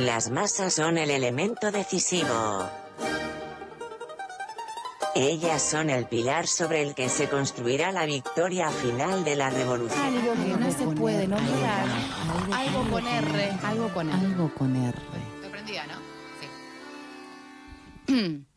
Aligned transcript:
Las 0.00 0.30
masas 0.30 0.74
son 0.74 0.98
el 0.98 1.10
elemento 1.10 1.72
decisivo. 1.72 2.68
Ellas 5.14 5.62
son 5.62 5.88
el 5.88 6.04
pilar 6.04 6.46
sobre 6.46 6.82
el 6.82 6.94
que 6.94 7.08
se 7.08 7.30
construirá 7.30 7.90
la 7.92 8.04
victoria 8.04 8.68
final 8.68 9.24
de 9.24 9.36
la 9.36 9.48
revolución. 9.48 9.98
Algo 9.98 10.34
que 10.34 10.56
no 10.58 10.70
se 10.70 10.86
puede 10.94 11.26
nombrar. 11.26 11.86
Algo 12.52 12.90
con 12.90 13.06
R. 13.06 13.58
Algo 13.62 13.88
con 13.94 14.10
R. 14.10 14.18
Algo 14.18 14.54
con 14.54 14.76
R. 14.76 14.98
Te 15.40 15.48
prendía, 15.48 15.86
¿no? 15.86 15.94
Sí. 18.06 18.46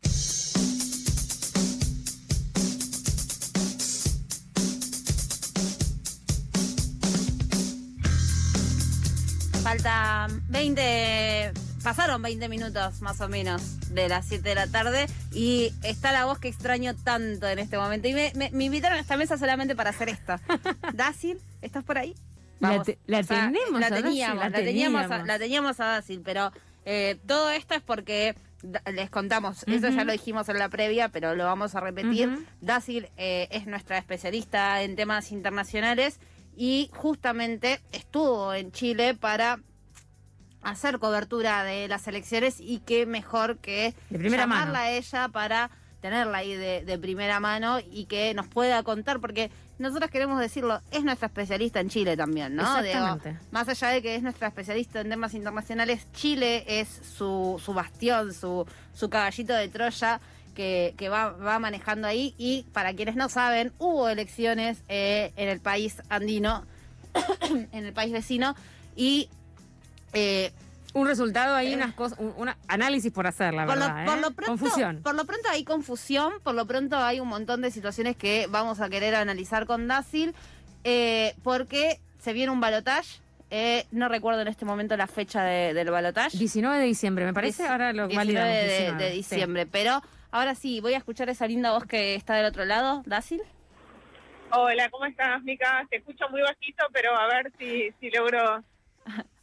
Falta 9.62 10.26
20, 10.48 11.29
pasaron 11.90 12.22
20 12.22 12.48
minutos 12.48 13.00
más 13.02 13.20
o 13.20 13.28
menos 13.28 13.80
de 13.92 14.08
las 14.08 14.24
7 14.26 14.48
de 14.48 14.54
la 14.54 14.68
tarde 14.68 15.06
y 15.32 15.72
está 15.82 16.12
la 16.12 16.24
voz 16.24 16.38
que 16.38 16.46
extraño 16.46 16.94
tanto 16.94 17.48
en 17.48 17.58
este 17.58 17.78
momento. 17.78 18.06
Y 18.06 18.14
me, 18.14 18.30
me- 18.36 18.48
me 18.52 18.62
invitaron 18.66 18.96
a 18.96 19.00
esta 19.00 19.16
mesa 19.16 19.36
solamente 19.36 19.74
para 19.74 19.90
hacer 19.90 20.08
esto. 20.08 20.36
Dácil, 20.94 21.40
¿estás 21.62 21.82
por 21.82 21.98
ahí? 21.98 22.14
La 22.60 22.80
te- 22.84 22.96
la 23.08 23.18
O 23.18 23.22
sea, 23.24 23.50
tenemos 23.50 23.80
la 23.80 23.86
a 23.88 23.90
Dácil, 23.90 24.04
teníamos, 24.04 24.38
la 24.44 24.50
la 24.50 24.56
teníamos, 24.58 25.00
a, 25.00 25.02
teníamos. 25.08 25.26
la 25.26 25.38
teníamos 25.40 25.80
a 25.80 25.84
Dácil, 25.86 26.22
pero 26.24 26.52
eh, 26.84 27.18
todo 27.26 27.50
esto 27.50 27.74
es 27.74 27.82
porque 27.82 28.36
les 28.92 29.10
contamos, 29.10 29.64
eso 29.66 29.88
ya 29.88 30.04
lo 30.04 30.12
dijimos 30.12 30.48
en 30.48 30.60
la 30.60 30.68
previa, 30.68 31.08
pero 31.08 31.34
lo 31.34 31.44
vamos 31.44 31.74
a 31.74 31.80
repetir. 31.80 32.46
Dácil 32.60 33.08
eh, 33.16 33.48
es 33.50 33.66
nuestra 33.66 33.98
especialista 33.98 34.80
en 34.82 34.94
temas 34.94 35.32
internacionales 35.32 36.20
y 36.56 36.88
justamente 36.92 37.80
estuvo 37.90 38.54
en 38.54 38.70
Chile 38.70 39.14
para 39.14 39.58
hacer 40.62 40.98
cobertura 40.98 41.64
de 41.64 41.88
las 41.88 42.06
elecciones 42.06 42.60
y 42.60 42.78
qué 42.80 43.06
mejor 43.06 43.58
que 43.58 43.94
De 44.10 44.18
primera 44.18 44.44
llamarla 44.44 44.72
mano. 44.72 44.84
a 44.84 44.90
ella 44.90 45.28
para 45.28 45.70
tenerla 46.00 46.38
ahí 46.38 46.54
de, 46.54 46.84
de 46.84 46.98
primera 46.98 47.40
mano 47.40 47.78
y 47.78 48.06
que 48.06 48.32
nos 48.34 48.46
pueda 48.48 48.82
contar, 48.82 49.20
porque 49.20 49.50
nosotros 49.78 50.10
queremos 50.10 50.38
decirlo, 50.38 50.80
es 50.90 51.04
nuestra 51.04 51.26
especialista 51.28 51.80
en 51.80 51.88
Chile 51.88 52.16
también, 52.16 52.54
¿no? 52.54 52.62
Exactamente. 52.62 53.30
Digo, 53.30 53.40
más 53.50 53.68
allá 53.68 53.88
de 53.88 54.02
que 54.02 54.14
es 54.14 54.22
nuestra 54.22 54.48
especialista 54.48 55.00
en 55.00 55.08
temas 55.08 55.32
internacionales, 55.34 56.06
Chile 56.12 56.64
es 56.66 56.88
su, 56.88 57.60
su 57.64 57.72
bastión, 57.72 58.32
su, 58.34 58.66
su 58.94 59.08
caballito 59.08 59.54
de 59.54 59.68
Troya 59.68 60.20
que, 60.54 60.94
que 60.98 61.08
va, 61.08 61.30
va 61.30 61.58
manejando 61.58 62.06
ahí. 62.06 62.34
Y 62.36 62.64
para 62.74 62.92
quienes 62.92 63.16
no 63.16 63.28
saben, 63.30 63.72
hubo 63.78 64.08
elecciones 64.08 64.82
eh, 64.88 65.32
en 65.36 65.48
el 65.48 65.60
país 65.60 66.02
andino, 66.10 66.64
en 67.72 67.86
el 67.86 67.92
país 67.94 68.12
vecino, 68.12 68.54
y 68.96 69.30
eh, 70.12 70.52
Un 70.92 71.06
resultado 71.06 71.54
ahí, 71.54 71.74
unas 71.74 71.94
cosas, 71.94 72.18
un 72.18 72.34
una 72.36 72.56
análisis 72.68 73.12
por 73.12 73.26
hacer, 73.26 73.54
la 73.54 73.64
por, 73.66 73.78
verdad. 73.78 73.94
lo, 73.96 74.00
¿eh? 74.02 74.04
por 74.06 74.18
lo 74.18 74.30
pronto, 74.32 74.46
Confusión. 74.46 75.02
Por 75.02 75.14
lo 75.14 75.24
pronto 75.24 75.48
hay 75.50 75.62
confusión, 75.64 76.32
por 76.42 76.54
lo 76.54 76.66
pronto 76.66 76.96
hay 76.96 77.20
un 77.20 77.28
montón 77.28 77.60
de 77.60 77.70
situaciones 77.70 78.16
que 78.16 78.46
vamos 78.50 78.80
a 78.80 78.88
querer 78.88 79.14
analizar 79.14 79.66
con 79.66 79.86
Dácil, 79.86 80.34
eh, 80.84 81.34
porque 81.44 82.00
se 82.18 82.32
viene 82.32 82.50
un 82.52 82.60
balotage. 82.60 83.20
eh, 83.52 83.84
no 83.90 84.08
recuerdo 84.08 84.42
en 84.42 84.46
este 84.48 84.64
momento 84.64 84.96
la 84.96 85.08
fecha 85.08 85.42
de- 85.42 85.74
del 85.74 85.90
balotage. 85.90 86.38
19 86.38 86.78
de 86.78 86.84
diciembre, 86.84 87.24
me 87.24 87.34
parece. 87.34 87.66
Ahora 87.66 87.92
lo 87.92 88.06
19 88.06 88.16
validamos. 88.38 88.54
de, 88.54 88.76
19, 88.78 89.04
de 89.04 89.10
sí. 89.10 89.16
diciembre. 89.16 89.66
Pero 89.66 90.02
ahora 90.30 90.54
sí, 90.54 90.80
voy 90.80 90.94
a 90.94 90.98
escuchar 90.98 91.28
esa 91.30 91.48
linda 91.48 91.72
voz 91.72 91.84
que 91.84 92.14
está 92.14 92.34
del 92.34 92.46
otro 92.46 92.64
lado, 92.64 93.02
Dácil. 93.06 93.40
Hola, 94.52 94.88
¿cómo 94.90 95.04
estás, 95.04 95.42
Mica? 95.42 95.84
Te 95.90 95.96
escucho 95.96 96.28
muy 96.30 96.42
bajito, 96.42 96.84
pero 96.92 97.16
a 97.16 97.26
ver 97.26 97.52
si, 97.58 97.90
si 98.00 98.10
logro... 98.10 98.62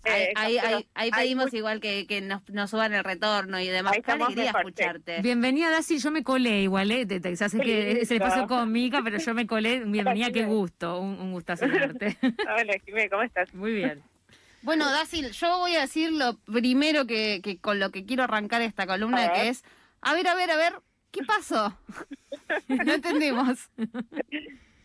Ahí, 0.08 0.22
eh, 0.24 0.34
ahí, 0.36 0.56
capturar. 0.56 0.66
ahí- 0.78 0.88
ahí 0.96 1.10
Ay, 1.14 1.22
pedimos 1.24 1.52
muy- 1.52 1.58
igual 1.60 1.80
que, 1.80 2.08
que 2.08 2.22
nos, 2.22 2.48
nos 2.50 2.70
suban 2.70 2.94
el 2.94 3.04
retorno 3.04 3.60
y 3.60 3.68
demás. 3.68 3.94
Ahí 3.94 4.02
Qué 4.02 4.12
estamos 4.12 4.28
alegría 4.28 4.52
mejor, 4.54 4.64
sí. 4.64 4.70
escucharte. 4.70 5.22
Bienvenida, 5.22 5.70
Dasi. 5.72 5.98
Yo 6.00 6.12
me 6.12 6.24
colé 6.24 6.62
igual, 6.62 6.92
¿eh? 6.92 7.08
Que 7.08 7.16
es 7.16 7.42
el 7.42 7.60
lindo. 7.62 8.02
espacio 8.14 8.48
con 8.48 8.72
Mica, 8.72 9.02
pero 9.04 9.18
yo 9.18 9.34
me 9.34 9.46
colé. 9.48 9.84
Bienvenida, 9.86 10.32
qué 10.32 10.44
gusto. 10.46 11.00
Un, 11.00 11.20
un 11.20 11.32
gustazo 11.32 11.68
verte. 11.68 12.18
Hola, 12.60 12.74
Jimé, 12.86 13.10
¿cómo 13.10 13.24
estás? 13.24 13.54
Muy 13.54 13.74
bien. 13.74 14.02
Bueno, 14.64 14.92
Dácil, 14.92 15.32
yo 15.32 15.60
voy 15.60 15.76
a 15.76 15.82
decir 15.82 16.12
lo 16.12 16.38
primero 16.40 17.06
que, 17.06 17.42
que 17.44 17.58
con 17.60 17.80
lo 17.80 17.92
que 17.92 18.06
quiero 18.06 18.24
arrancar 18.24 18.62
esta 18.62 18.86
columna, 18.88 19.24
A 19.26 19.32
ver. 19.32 19.42
que 19.42 19.50
es, 19.50 19.64
a 20.02 20.14
ver, 20.14 20.28
a 20.28 20.36
ver, 20.36 20.52
a 20.52 20.58
ver, 20.58 20.74
¿qué 21.12 21.24
pasó? 21.24 21.78
no 22.68 22.94
entendimos. 22.94 23.70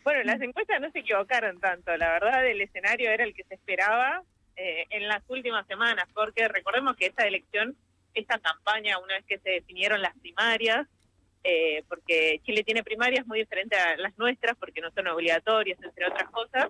Bueno, 0.05 0.23
las 0.25 0.41
encuestas 0.41 0.81
no 0.81 0.91
se 0.91 1.01
equivocaron 1.01 1.59
tanto. 1.61 1.97
La 1.97 2.11
verdad, 2.13 2.47
el 2.47 2.61
escenario 2.61 3.11
era 3.11 3.25
el 3.25 3.35
que 3.35 3.45
se 3.45 3.55
esperaba 3.55 4.23
eh, 4.57 4.87
en 4.91 5.09
las 5.09 5.23
últimas 5.29 5.67
semanas, 5.67 6.07
porque 6.15 6.49
recordemos 6.49 6.97
que 6.97 7.07
esta 7.07 7.27
elección, 7.27 7.77
esta 8.15 8.39
campaña, 8.39 8.99
una 8.99 9.15
vez 9.15 9.25
que 9.27 9.39
se 9.39 9.51
definieron 9.51 10.03
las 10.03 10.17
primarias, 10.19 10.87
eh, 11.45 11.83
porque 11.89 12.41
Chile 12.45 12.63
tiene 12.63 12.85
primarias 12.85 13.27
muy 13.27 13.41
diferentes 13.41 13.79
a 13.79 13.97
las 13.97 14.17
nuestras, 14.19 14.57
porque 14.57 14.81
no 14.81 14.91
son 14.93 15.09
obligatorias, 15.09 15.79
entre 15.83 16.07
otras 16.07 16.31
cosas, 16.31 16.69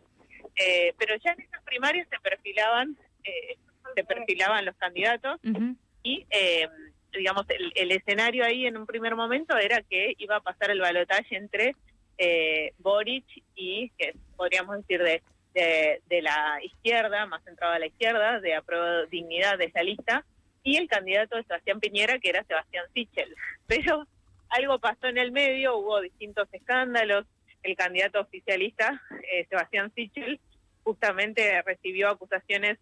eh, 0.57 0.95
pero 0.99 1.15
ya 1.17 1.33
en 1.33 1.41
esas 1.41 1.63
primarias 1.65 2.09
se 2.09 2.19
perfilaban, 2.21 2.97
eh, 3.25 3.57
se 3.95 4.05
perfilaban 4.05 4.65
los 4.65 4.77
candidatos 4.77 5.39
Ujú. 5.45 5.77
y 6.03 6.27
eh, 6.31 6.69
digamos 7.13 7.45
el, 7.51 7.73
el 7.75 7.93
escenario 7.93 8.45
ahí 8.45 8.67
en 8.67 8.77
un 8.77 8.87
primer 8.87 9.15
momento 9.15 9.57
era 9.57 9.83
que 9.83 10.15
iba 10.19 10.37
a 10.37 10.41
pasar 10.41 10.71
el 10.71 10.81
balotaje 10.81 11.37
entre 11.37 11.75
eh, 12.19 12.73
Boric 12.79 13.25
y 13.55 13.91
que 13.99 14.15
podríamos 14.37 14.79
decir 14.79 15.03
de, 15.03 15.23
de, 15.55 16.03
de 16.09 16.23
la 16.23 16.59
izquierda 16.63 17.27
más 17.27 17.43
centrado 17.45 17.75
a 17.75 17.79
la 17.79 17.87
izquierda 17.87 18.41
de 18.41 18.55
apruebo 18.55 19.07
dignidad 19.07 19.59
de 19.59 19.67
esa 19.67 19.83
lista 19.83 20.25
y 20.63 20.77
el 20.77 20.89
candidato 20.89 21.37
de 21.37 21.45
Sebastián 21.45 21.81
Piñera 21.81 22.19
que 22.19 22.31
era 22.31 22.45
Sebastián 22.45 22.85
Sichel. 22.95 23.35
Pero 23.67 24.07
algo 24.49 24.79
pasó 24.79 25.07
en 25.07 25.19
el 25.19 25.33
medio 25.33 25.77
hubo 25.77 26.01
distintos 26.01 26.49
escándalos. 26.53 27.27
El 27.63 27.77
candidato 27.77 28.21
oficialista 28.21 29.01
eh, 29.33 29.47
Sebastián 29.49 29.93
Sichel 29.95 30.41
justamente 30.83 31.63
recibió 31.63 32.09
acusaciones 32.09 32.79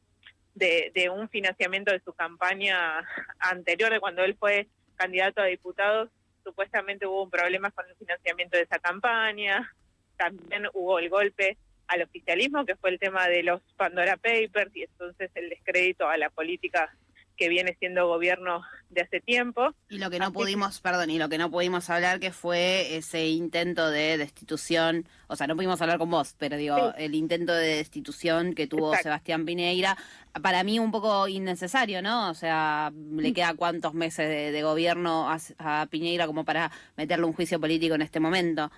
de, 0.54 0.90
de 0.94 1.10
un 1.10 1.28
financiamiento 1.28 1.92
de 1.92 2.00
su 2.00 2.12
campaña 2.12 3.06
anterior, 3.38 3.92
de 3.92 4.00
cuando 4.00 4.24
él 4.24 4.36
fue 4.38 4.68
candidato 4.96 5.40
a 5.42 5.46
diputados, 5.46 6.10
supuestamente 6.44 7.06
hubo 7.06 7.24
un 7.24 7.30
problema 7.30 7.70
con 7.70 7.88
el 7.88 7.96
financiamiento 7.96 8.56
de 8.56 8.64
esa 8.64 8.78
campaña, 8.78 9.72
también 10.16 10.66
hubo 10.74 10.98
el 10.98 11.08
golpe 11.08 11.56
al 11.90 12.02
oficialismo, 12.02 12.64
que 12.64 12.76
fue 12.76 12.90
el 12.90 12.98
tema 12.98 13.26
de 13.28 13.42
los 13.42 13.60
Pandora 13.76 14.16
Papers, 14.16 14.74
y 14.74 14.82
entonces 14.84 15.30
el 15.34 15.48
descrédito 15.50 16.08
a 16.08 16.16
la 16.16 16.30
política 16.30 16.94
que 17.36 17.48
viene 17.48 17.74
siendo 17.78 18.06
gobierno 18.06 18.60
de 18.90 19.00
hace 19.00 19.18
tiempo. 19.20 19.74
Y 19.88 19.96
lo 19.96 20.10
que 20.10 20.18
no 20.18 20.26
Así 20.26 20.32
que- 20.34 20.38
pudimos, 20.40 20.80
perdón, 20.80 21.08
y 21.08 21.18
lo 21.18 21.30
que 21.30 21.38
no 21.38 21.50
pudimos 21.50 21.88
hablar 21.88 22.20
que 22.20 22.32
fue 22.32 22.96
ese 22.96 23.28
intento 23.28 23.90
de 23.90 24.18
destitución, 24.18 25.06
o 25.26 25.36
sea, 25.36 25.46
no 25.46 25.56
pudimos 25.56 25.80
hablar 25.80 25.96
con 25.96 26.10
vos, 26.10 26.34
pero 26.38 26.58
digo, 26.58 26.76
Sí. 26.76 27.04
el 27.04 27.14
intento 27.14 27.54
de 27.54 27.76
destitución 27.76 28.54
que 28.54 28.66
tuvo 28.66 28.88
Exacto. 28.88 29.04
Sebastián 29.04 29.46
Pineira, 29.46 29.96
para 30.42 30.62
mí 30.64 30.78
un 30.78 30.90
poco 30.90 31.28
innecesario, 31.28 32.02
¿no? 32.02 32.28
O 32.28 32.34
sea, 32.34 32.92
le 33.16 33.32
queda 33.32 33.54
cuántos 33.54 33.94
meses 33.94 34.28
de, 34.28 34.52
de 34.52 34.62
gobierno 34.62 35.30
a, 35.30 35.38
a 35.58 35.86
Piñeira 35.86 36.26
como 36.26 36.44
para 36.44 36.70
meterle 36.98 37.24
un 37.24 37.32
juicio 37.32 37.58
político 37.58 37.94
en 37.94 38.02
este 38.02 38.20
momento. 38.20 38.70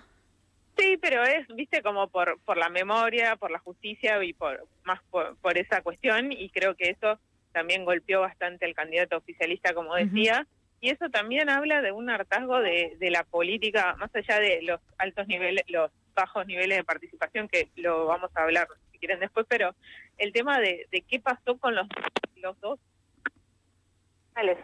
Sí, 0.77 0.97
pero 1.01 1.23
es, 1.23 1.47
viste, 1.49 1.81
como 1.81 2.07
por, 2.07 2.39
por 2.41 2.57
la 2.57 2.69
memoria, 2.69 3.35
por 3.35 3.51
la 3.51 3.59
justicia 3.59 4.23
y 4.23 4.33
por 4.33 4.67
más 4.83 5.01
por, 5.11 5.37
por 5.37 5.57
esa 5.57 5.81
cuestión, 5.81 6.31
y 6.31 6.49
creo 6.49 6.75
que 6.75 6.89
eso 6.89 7.19
también 7.51 7.85
golpeó 7.85 8.21
bastante 8.21 8.65
al 8.65 8.73
candidato 8.73 9.17
oficialista, 9.17 9.73
como 9.73 9.95
decía, 9.95 10.47
y 10.81 10.89
eso 10.89 11.09
también 11.09 11.49
habla 11.49 11.81
de 11.81 11.91
un 11.91 12.09
hartazgo 12.09 12.59
de, 12.59 12.97
de 12.99 13.11
la 13.11 13.23
política, 13.23 13.95
más 13.97 14.13
allá 14.15 14.39
de 14.39 14.61
los 14.63 14.81
altos 14.97 15.27
niveles, 15.27 15.63
los 15.67 15.91
bajos 16.15 16.45
niveles 16.47 16.77
de 16.79 16.83
participación, 16.83 17.47
que 17.47 17.69
lo 17.75 18.07
vamos 18.07 18.31
a 18.35 18.43
hablar 18.43 18.67
si 18.91 18.99
quieren 18.99 19.19
después, 19.19 19.45
pero 19.47 19.75
el 20.17 20.33
tema 20.33 20.59
de, 20.59 20.87
de 20.91 21.01
qué 21.01 21.19
pasó 21.19 21.57
con 21.57 21.75
los, 21.75 21.87
los 22.35 22.59
dos 22.59 22.79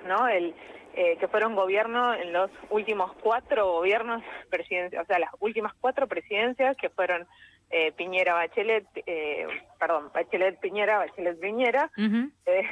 ¿no? 0.05 0.27
El, 0.27 0.55
eh, 0.95 1.17
que 1.17 1.27
fueron 1.27 1.55
gobierno 1.55 2.13
en 2.13 2.33
los 2.33 2.49
últimos 2.69 3.13
cuatro 3.21 3.67
gobiernos 3.73 4.23
presidenciales, 4.49 5.05
o 5.05 5.07
sea, 5.07 5.19
las 5.19 5.31
últimas 5.39 5.73
cuatro 5.79 6.07
presidencias 6.07 6.75
que 6.77 6.89
fueron 6.89 7.27
eh, 7.69 7.91
Piñera, 7.91 8.33
Bachelet, 8.33 8.87
eh, 9.05 9.47
perdón, 9.79 10.11
Bachelet, 10.13 10.59
Piñera, 10.59 10.97
Bachelet, 10.97 11.39
Piñera, 11.39 11.91
Ujú. 11.97 12.31
eh, 12.47 12.67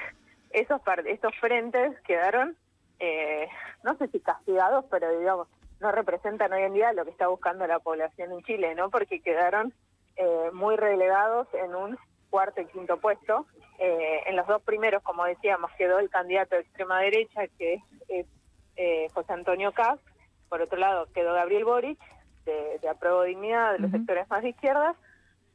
esos 0.51 0.81
par- 0.81 1.07
estos 1.07 1.35
frentes 1.39 1.99
quedaron, 2.01 2.57
eh, 2.99 3.47
no 3.83 3.95
sé 3.97 4.07
si 4.07 4.19
castigados, 4.19 4.85
pero 4.89 5.17
digamos, 5.19 5.47
no 5.79 5.91
representan 5.91 6.51
hoy 6.53 6.63
en 6.63 6.73
día 6.73 6.93
lo 6.93 7.05
que 7.05 7.11
está 7.11 7.27
buscando 7.27 7.67
la 7.67 7.77
población 7.79 8.31
en 8.31 8.41
Chile, 8.41 8.73
¿no? 8.73 8.89
Porque 8.89 9.21
quedaron 9.21 9.71
eh, 10.15 10.49
muy 10.51 10.75
relegados 10.75 11.47
en 11.53 11.75
un 11.75 11.97
cuarto 12.37 12.61
y 12.61 12.65
quinto 12.67 12.97
puesto. 12.97 13.47
Eh, 13.79 14.19
en 14.27 14.35
los 14.35 14.45
dos 14.45 14.61
primeros, 14.61 15.01
como 15.01 15.25
decíamos, 15.25 15.71
quedó 15.75 15.97
el 15.97 16.07
candidato 16.11 16.53
de 16.53 16.61
extrema 16.61 16.99
derecha, 16.99 17.47
que 17.57 17.81
es, 18.09 18.27
eh, 18.75 19.07
José 19.11 19.33
Antonio 19.33 19.71
Caz. 19.71 19.99
Por 20.47 20.61
otro 20.61 20.77
lado, 20.77 21.07
quedó 21.15 21.33
Gabriel 21.33 21.65
Boric, 21.65 21.97
de, 22.45 22.77
de 22.79 22.89
Apruebo 22.89 23.23
Dignidad, 23.23 23.73
de 23.73 23.79
los 23.79 23.89
sectores 23.89 24.29
más 24.29 24.43
de 24.43 24.49
izquierdas. 24.49 24.95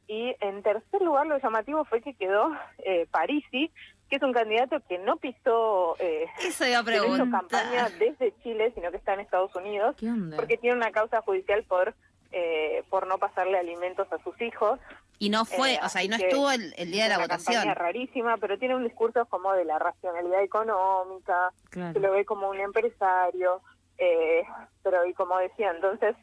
Y 0.07 0.35
en 0.41 0.61
tercer 0.61 1.01
lugar, 1.01 1.25
lo 1.25 1.37
llamativo 1.37 1.85
fue 1.85 2.01
que 2.01 2.15
quedó 2.15 2.51
eh, 2.79 3.07
Parisi, 3.11 3.71
que 4.09 4.17
es 4.17 4.21
un 4.21 4.33
candidato 4.33 4.81
que 4.89 4.97
no 4.99 5.15
pisó, 5.15 5.95
eh, 5.99 6.25
Eso 6.45 6.67
iba 6.67 6.79
a 6.79 6.83
que 6.83 6.91
no 6.97 7.05
hizo 7.05 7.13
preguntar. 7.13 7.39
campaña 7.39 7.89
desde 7.97 8.33
Chile, 8.43 8.73
sino 8.75 8.91
que 8.91 8.97
está 8.97 9.13
en 9.13 9.21
Estados 9.21 9.55
Unidos, 9.55 9.95
porque 10.35 10.57
tiene 10.57 10.75
una 10.75 10.91
causa 10.91 11.21
judicial 11.21 11.63
por 11.63 11.95
eh, 12.33 12.83
por 12.89 13.07
no 13.07 13.17
pasarle 13.17 13.57
alimentos 13.57 14.11
a 14.11 14.17
sus 14.23 14.39
hijos. 14.41 14.79
Y 15.19 15.29
no 15.29 15.45
fue, 15.45 15.75
Eh, 15.75 15.79
o 15.83 15.87
sea, 15.89 16.03
y 16.03 16.09
no 16.09 16.15
estuvo 16.17 16.51
el, 16.51 16.73
el 16.75 16.91
día 16.91 17.03
de 17.03 17.09
la 17.09 17.15
una 17.17 17.25
votación. 17.25 17.63
rarísima, 17.75 18.37
pero 18.37 18.57
tiene 18.57 18.75
un 18.75 18.83
discurso 18.83 19.25
como 19.27 19.53
de 19.53 19.63
la 19.63 19.79
racionalidad 19.79 20.41
económica, 20.43 21.51
Claro. 21.69 21.93
se 21.93 21.99
lo 21.99 22.11
ve 22.11 22.25
como 22.25 22.49
un 22.49 22.59
empresario, 22.59 23.61
eh, 23.97 24.43
pero 24.81 25.05
y 25.05 25.13
como 25.13 25.37
decía, 25.37 25.71
entonces 25.71 26.15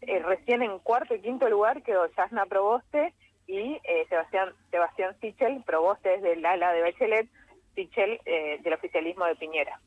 eh, 0.00 0.18
recién 0.20 0.62
en 0.62 0.78
cuarto 0.80 1.14
y 1.14 1.20
quinto 1.20 1.48
lugar 1.48 1.82
quedó 1.82 2.06
Yasna 2.16 2.46
Proboste 2.46 3.12
y 3.46 3.78
eh, 3.84 4.06
Sebastián 4.08 4.54
Sebastián 4.70 5.14
Sichel, 5.20 5.62
Proboste 5.64 6.14
es 6.14 6.22
del 6.22 6.44
ala 6.46 6.72
de 6.72 6.80
Bachelet, 6.82 7.28
Sichel 7.74 8.18
eh, 8.24 8.58
del 8.62 8.72
oficialismo 8.72 9.26
de 9.26 9.36
Piñera. 9.36 9.78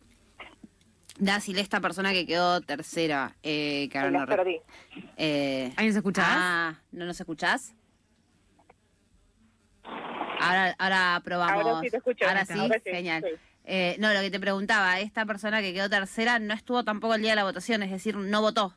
Dácil, 1.20 1.60
esta 1.60 1.80
persona 1.80 2.12
que 2.12 2.26
quedó 2.26 2.60
tercera, 2.62 3.36
eh, 3.44 3.88
que 3.92 3.98
ahora 4.00 4.12
no 4.12 4.26
re- 4.26 4.36
perdí. 4.36 4.62
eh, 5.18 5.72
¿Ahí 5.78 5.88
nos 5.88 5.96
escuchás? 5.96 6.26
Ah, 6.28 6.76
¿no 6.92 7.06
nos 7.06 7.20
escuchás? 7.20 7.76
Ahora, 10.40 10.76
ahora 10.80 11.22
probamos. 11.24 11.64
Ahora 11.66 11.82
sí 11.82 11.90
te 11.90 11.98
escucho. 11.98 12.28
Ahora 12.28 12.46
sí, 12.46 12.54
Ahora 12.60 12.80
sí, 12.84 12.90
genial. 12.90 13.24
sí. 13.28 13.36
Eh, 13.66 13.96
no, 14.00 14.12
lo 14.14 14.20
que 14.22 14.32
te 14.32 14.40
preguntaba, 14.40 15.00
esta 15.00 15.26
persona 15.26 15.62
que 15.62 15.74
quedó 15.74 15.90
tercera 15.90 16.40
no 16.40 16.54
estuvo 16.54 16.84
tampoco 16.84 17.16
el 17.16 17.22
día 17.22 17.32
de 17.32 17.36
la 17.38 17.44
votación, 17.44 17.82
es 17.84 17.92
decir, 17.92 18.16
no 18.18 18.42
votó. 18.42 18.74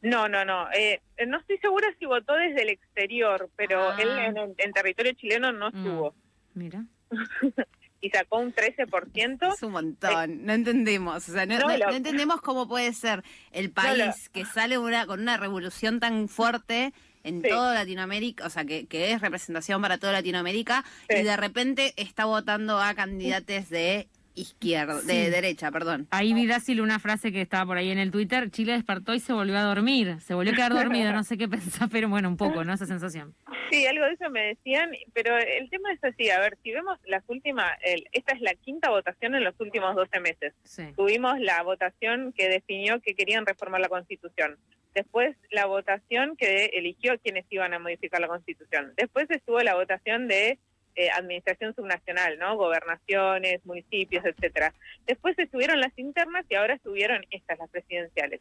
No, 0.00 0.28
no, 0.28 0.44
no. 0.44 0.70
Eh, 0.72 1.00
no 1.26 1.38
estoy 1.40 1.58
segura 1.58 1.88
si 1.98 2.06
votó 2.06 2.34
desde 2.34 2.62
el 2.62 2.68
exterior, 2.70 3.50
pero 3.56 3.90
Ah. 3.90 3.96
él 3.98 4.08
en, 4.18 4.36
en 4.56 4.72
territorio 4.72 5.12
chileno 5.14 5.52
no 5.52 5.70
Mm. 5.70 5.76
estuvo. 5.76 6.14
Mira. 6.54 6.84
Y 8.00 8.10
sacó 8.10 8.38
un 8.38 8.52
13%. 8.54 9.54
Es 9.54 9.62
un 9.62 9.72
montón, 9.72 10.46
no 10.46 10.52
entendemos, 10.52 11.28
o 11.28 11.32
sea, 11.32 11.46
no, 11.46 11.58
No, 11.58 11.68
no- 11.68 11.76
lo- 11.78 11.86
no 11.90 11.96
entendemos 11.96 12.40
cómo 12.40 12.68
puede 12.68 12.92
ser 12.92 13.24
el 13.50 13.70
país 13.70 14.28
que 14.32 14.44
sale 14.44 14.78
una, 14.78 15.06
con 15.06 15.20
una 15.20 15.36
revolución 15.36 15.98
tan 15.98 16.28
fuerte 16.28 16.92
en 17.24 17.42
Sí. 17.42 17.48
toda 17.48 17.74
Latinoamérica, 17.74 18.46
o 18.46 18.50
sea, 18.50 18.64
que, 18.64 18.86
que 18.86 19.12
es 19.12 19.20
representación 19.20 19.82
para 19.82 19.98
toda 19.98 20.12
Latinoamérica, 20.12 20.84
y 21.10 21.22
de 21.22 21.36
repente 21.36 21.92
está 21.96 22.24
votando 22.24 22.78
a 22.80 22.94
candidatos 22.94 23.68
de 23.68 24.08
izquierda, 24.40 25.00
de 25.02 25.30
derecha, 25.30 25.70
perdón. 25.70 26.06
Ahí 26.10 26.32
vi 26.34 26.46
Dácil 26.46 26.80
una 26.80 26.98
frase 26.98 27.32
que 27.32 27.40
estaba 27.40 27.66
por 27.66 27.76
ahí 27.76 27.90
en 27.90 27.98
el 27.98 28.10
Twitter. 28.10 28.50
Chile 28.50 28.72
despertó 28.72 29.14
y 29.14 29.20
se 29.20 29.32
volvió 29.32 29.58
a 29.58 29.62
dormir. 29.62 30.16
Se 30.20 30.34
volvió 30.34 30.52
a 30.52 30.56
quedar 30.56 30.72
dormido. 30.74 31.12
No 31.12 31.24
sé 31.24 31.36
qué 31.38 31.48
pensar, 31.48 31.88
pero 31.90 32.08
bueno, 32.08 32.28
un 32.28 32.36
poco, 32.36 32.64
¿no? 32.64 32.72
Esa 32.72 32.86
sensación. 32.86 33.34
Sí, 33.70 33.84
algo 33.86 34.04
de 34.06 34.12
eso 34.12 34.30
me 34.30 34.40
decían, 34.46 34.90
pero 35.12 35.36
el 35.36 35.68
tema 35.68 35.92
es 35.92 36.02
así, 36.02 36.30
a 36.30 36.38
ver, 36.40 36.56
si 36.62 36.70
vemos 36.72 36.98
las 37.06 37.22
últimas, 37.28 37.70
el- 37.84 38.06
esta 38.12 38.32
es 38.32 38.40
la 38.40 38.54
quinta 38.54 38.88
votación 38.90 39.34
en 39.34 39.44
los 39.44 39.54
últimos 39.60 39.94
12 39.94 40.20
meses. 40.20 40.54
Sí. 40.64 40.84
Tuvimos 40.96 41.38
la 41.40 41.62
votación 41.62 42.32
que 42.32 42.48
definió 42.48 43.00
que 43.00 43.14
querían 43.14 43.44
reformar 43.44 43.80
la 43.82 43.88
Constitución. 43.90 44.56
Después 44.94 45.36
la 45.50 45.66
votación 45.66 46.34
que 46.36 46.66
eligió 46.74 47.18
quienes 47.20 47.44
iban 47.50 47.74
a 47.74 47.78
modificar 47.78 48.20
la 48.20 48.26
Constitución. 48.28 48.94
Después 48.96 49.26
estuvo 49.30 49.60
la 49.60 49.74
votación 49.74 50.28
de 50.28 50.58
eh, 50.98 51.10
administración 51.10 51.74
subnacional, 51.76 52.40
¿no? 52.40 52.56
Gobernaciones, 52.56 53.64
municipios, 53.64 54.24
etcétera. 54.24 54.74
Después 55.06 55.38
estuvieron 55.38 55.80
las 55.80 55.96
internas 55.96 56.44
y 56.48 56.56
ahora 56.56 56.74
estuvieron 56.74 57.24
estas, 57.30 57.56
las 57.60 57.70
presidenciales. 57.70 58.40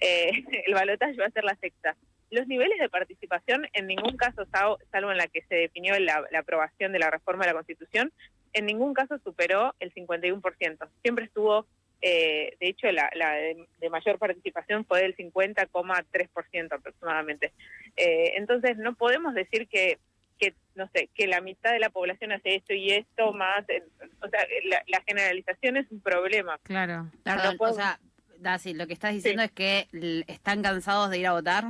Eh, 0.00 0.30
el 0.66 0.74
balotaje 0.74 1.16
va 1.16 1.24
a 1.24 1.30
ser 1.30 1.44
la 1.44 1.56
sexta. 1.56 1.96
Los 2.30 2.46
niveles 2.48 2.78
de 2.78 2.90
participación, 2.90 3.66
en 3.72 3.86
ningún 3.86 4.14
caso, 4.18 4.44
sal- 4.52 4.76
salvo 4.92 5.10
en 5.10 5.16
la 5.16 5.26
que 5.26 5.40
se 5.48 5.54
definió 5.54 5.98
la, 5.98 6.22
aprobación 6.38 6.92
de 6.92 6.98
la 6.98 7.10
reforma 7.10 7.44
de 7.46 7.52
la 7.52 7.54
Constitución, 7.54 8.12
en 8.52 8.66
ningún 8.66 8.92
caso 8.92 9.16
superó 9.24 9.74
el 9.80 9.94
51%. 9.94 10.88
Siempre 11.02 11.24
estuvo, 11.24 11.66
eh, 12.02 12.56
de 12.60 12.68
hecho, 12.68 12.92
la, 12.92 13.08
la 13.14 13.32
de, 13.36 13.66
de 13.80 13.88
mayor 13.88 14.18
participación 14.18 14.84
fue 14.84 15.00
del 15.00 15.16
50,3% 15.16 16.72
aproximadamente. 16.72 17.52
Eh, 17.96 18.32
entonces, 18.36 18.76
no 18.76 18.94
podemos 18.96 19.32
decir 19.32 19.66
que, 19.66 19.98
que, 20.38 20.54
no 20.74 20.88
sé, 20.94 21.08
que 21.14 21.26
la 21.26 21.40
mitad 21.40 21.72
de 21.72 21.78
la 21.80 21.90
población 21.90 22.32
hace 22.32 22.56
esto 22.56 22.72
y 22.74 22.90
esto 22.92 23.32
más. 23.32 23.68
eh, 23.68 23.82
o 24.22 24.28
sea, 24.28 24.40
la, 24.64 24.82
la 24.86 25.02
generalización 25.06 25.76
es 25.76 25.90
un 25.90 26.00
problema. 26.00 26.58
Claro. 26.62 27.10
Perdón, 27.24 27.52
no 27.52 27.56
puedo- 27.58 27.72
o 27.72 27.76
sea, 27.76 27.98
Daci, 28.38 28.74
lo 28.74 28.86
que 28.86 28.92
estás 28.92 29.12
diciendo 29.14 29.42
es 29.42 29.50
que 29.50 29.86
están 30.26 30.62
cansados 30.62 31.10
de 31.10 31.18
ir 31.18 31.26
a 31.26 31.32
votar. 31.32 31.64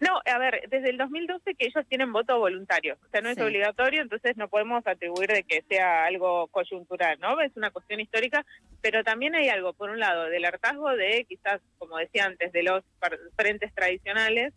No, 0.00 0.20
a 0.24 0.38
ver, 0.38 0.64
desde 0.68 0.90
el 0.90 0.96
2012 0.98 1.54
que 1.54 1.66
ellos 1.66 1.84
tienen 1.88 2.12
voto 2.12 2.38
voluntario, 2.38 2.96
o 3.06 3.08
sea, 3.10 3.20
no 3.20 3.28
es 3.28 3.36
Sí. 3.36 3.42
obligatorio, 3.42 4.02
entonces 4.02 4.36
no 4.36 4.48
podemos 4.48 4.84
atribuir 4.86 5.28
de 5.30 5.44
que 5.44 5.62
sea 5.68 6.06
algo 6.06 6.48
coyuntural, 6.48 7.18
¿no? 7.20 7.40
Es 7.40 7.56
una 7.56 7.70
cuestión 7.70 8.00
histórica, 8.00 8.44
pero 8.80 9.04
también 9.04 9.34
hay 9.36 9.48
algo, 9.48 9.72
por 9.74 9.90
un 9.90 10.00
lado, 10.00 10.24
del 10.24 10.44
hartazgo 10.44 10.90
de, 10.96 11.24
quizás, 11.28 11.60
como 11.78 11.98
decía 11.98 12.24
antes, 12.24 12.50
de 12.52 12.62
los 12.64 12.82
par- 12.98 13.18
frentes 13.36 13.72
tradicionales, 13.74 14.52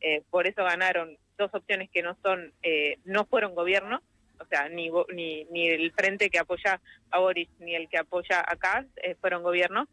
eh, 0.00 0.22
por 0.30 0.46
eso 0.46 0.62
ganaron 0.64 1.16
dos 1.38 1.50
opciones 1.54 1.90
que 1.90 2.02
no 2.02 2.16
son, 2.22 2.52
eh, 2.62 2.98
no 3.04 3.24
fueron 3.24 3.54
gobierno, 3.54 4.00
o 4.38 4.44
sea, 4.46 4.68
ni, 4.68 4.90
ni, 5.14 5.44
ni 5.50 5.68
el 5.68 5.92
frente 5.92 6.30
que 6.30 6.38
apoya 6.38 6.80
a 7.10 7.18
Boris 7.18 7.48
ni 7.60 7.74
el 7.74 7.88
que 7.88 7.98
apoya 7.98 8.40
a 8.46 8.56
Kass 8.56 8.86
eh, 9.02 9.14
fueron 9.20 9.42
gobierno, 9.42 9.88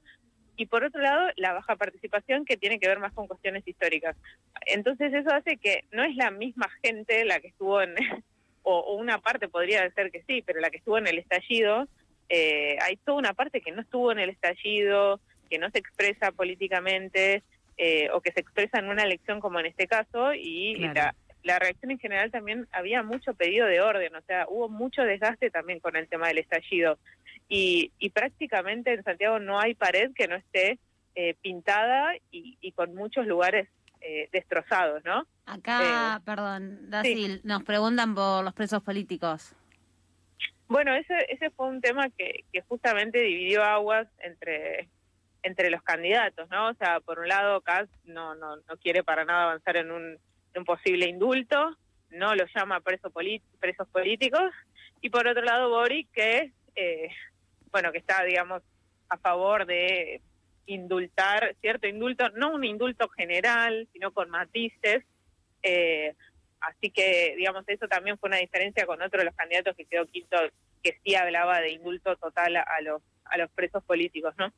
y 0.56 0.66
por 0.66 0.84
otro 0.84 1.02
lado, 1.02 1.30
la 1.38 1.54
baja 1.54 1.78
participación 1.78 2.44
que 2.44 2.58
tiene 2.58 2.80
que 2.80 2.90
ver 2.90 3.00
más 3.00 3.14
con 3.14 3.28
cuestiones 3.28 3.66
históricas. 3.66 4.18
Entonces 4.66 5.14
eso 5.14 5.34
hace 5.34 5.56
que 5.56 5.86
no 5.94 6.04
es 6.04 6.16
la 6.18 6.32
misma 6.32 6.68
gente 6.84 7.24
la 7.24 7.40
que 7.40 7.48
estuvo 7.48 7.82
en, 7.82 7.96
o, 8.64 8.80
o 8.80 8.96
una 8.96 9.20
parte 9.20 9.48
podría 9.48 9.90
ser 9.92 10.12
que 10.12 10.22
sí, 10.28 10.42
pero 10.46 10.60
la 10.60 10.70
que 10.70 10.78
estuvo 10.78 10.98
en 10.98 11.08
el 11.08 11.18
estallido, 11.18 11.88
eh, 12.28 12.78
hay 12.82 12.98
toda 12.98 13.18
una 13.18 13.34
parte 13.34 13.62
que 13.62 13.72
no 13.72 13.82
estuvo 13.82 14.12
en 14.12 14.20
el 14.20 14.30
estallido, 14.30 15.20
que 15.50 15.58
no 15.58 15.70
se 15.72 15.80
expresa 15.80 16.32
políticamente 16.32 17.42
eh, 17.78 18.10
o 18.12 18.22
que 18.22 18.32
se 18.32 18.42
expresa 18.42 18.80
en 18.80 18.90
una 18.90 19.04
elección 19.04 19.40
como 19.40 19.60
en 19.60 19.68
este 19.68 19.88
caso 19.88 20.34
y 20.34 20.76
Claro. 20.76 20.94
la, 20.94 21.16
la 21.44 21.60
reacción 21.60 21.92
en 21.92 22.00
general 22.00 22.32
también 22.32 22.68
había 22.72 23.04
mucho 23.04 23.34
pedido 23.34 23.68
de 23.68 23.82
orden, 23.82 24.16
o 24.16 24.22
sea, 24.22 24.46
hubo 24.50 24.70
mucho 24.70 25.04
desgaste 25.04 25.50
también 25.50 25.80
con 25.80 25.96
el 25.96 26.08
tema 26.08 26.28
del 26.28 26.40
estallido 26.40 26.98
y, 27.48 27.92
y 28.00 28.10
prácticamente 28.10 28.94
en 28.94 29.04
Santiago 29.04 29.40
no 29.40 29.60
hay 29.60 29.74
pared 29.74 30.12
que 30.14 30.28
no 30.28 30.36
esté 30.36 30.80
eh, 31.16 31.36
pintada 31.42 32.16
y, 32.32 32.58
y 32.62 32.72
con 32.74 32.94
muchos 32.94 33.26
lugares 33.26 33.68
eh, 34.02 34.30
destrozados, 34.32 35.04
¿no? 35.04 35.28
Acá, 35.46 36.22
perdón, 36.26 36.90
Dacil, 36.90 37.42
nos 37.44 37.64
preguntan 37.64 38.16
por 38.16 38.44
los 38.44 38.54
presos 38.54 38.82
políticos. 38.84 39.56
Bueno, 40.68 40.94
ese, 40.94 41.16
ese 41.30 41.50
fue 41.50 41.68
un 41.68 41.82
tema 41.82 42.10
que, 42.10 42.46
que 42.54 42.62
justamente 42.62 43.20
dividió 43.22 43.64
aguas 43.64 44.08
entre 44.20 44.90
entre 45.42 45.70
los 45.70 45.82
candidatos, 45.84 46.50
¿no? 46.50 46.70
O 46.70 46.74
sea, 46.74 47.00
por 47.00 47.20
un 47.20 47.28
lado, 47.28 47.62
Kass 47.62 47.88
no, 48.04 48.36
no, 48.36 48.58
no 48.58 48.78
quiere 48.82 49.04
para 49.04 49.24
nada 49.24 49.44
avanzar 49.44 49.78
en 49.78 49.92
un, 49.92 50.20
un 50.60 50.66
posible 50.66 51.08
indulto, 51.08 51.76
no 52.12 52.36
lo 52.36 52.46
llama 52.54 52.80
preso 52.82 53.12
presos 53.60 53.88
políticos, 53.90 54.52
y 55.02 55.10
por 55.10 55.28
otro 55.28 55.44
lado, 55.44 55.70
Boric, 55.70 56.10
que, 56.12 56.52
eh, 56.76 57.10
bueno, 57.72 57.92
que 57.92 58.00
está, 58.00 58.24
digamos, 58.24 58.62
a 59.10 59.18
favor 59.18 59.66
de 59.66 60.22
indultar, 60.66 61.56
cierto 61.62 61.88
indulto, 61.88 62.30
no 62.30 62.54
un 62.54 62.64
indulto 62.64 63.10
general, 63.10 63.88
sino 63.94 64.12
con 64.12 64.30
matices, 64.30 65.04
eh, 65.64 66.14
así 66.62 66.92
que, 66.92 67.34
digamos, 67.38 67.64
eso 67.68 67.88
también 67.88 68.18
fue 68.18 68.30
una 68.30 68.38
diferencia 68.38 68.86
con 68.86 69.02
otro 69.02 69.20
de 69.20 69.26
los 69.26 69.36
candidatos 69.36 69.76
que 69.76 69.86
quedó 69.86 70.06
quinto, 70.06 70.38
que 70.84 71.00
sí 71.04 71.16
hablaba 71.16 71.60
de 71.60 71.72
indulto 71.72 72.16
total 72.18 72.58
a 72.58 72.82
los 72.82 73.02
a 73.30 73.38
los 73.38 73.50
presos 73.52 73.84
políticos, 73.84 74.34
¿no? 74.38 74.52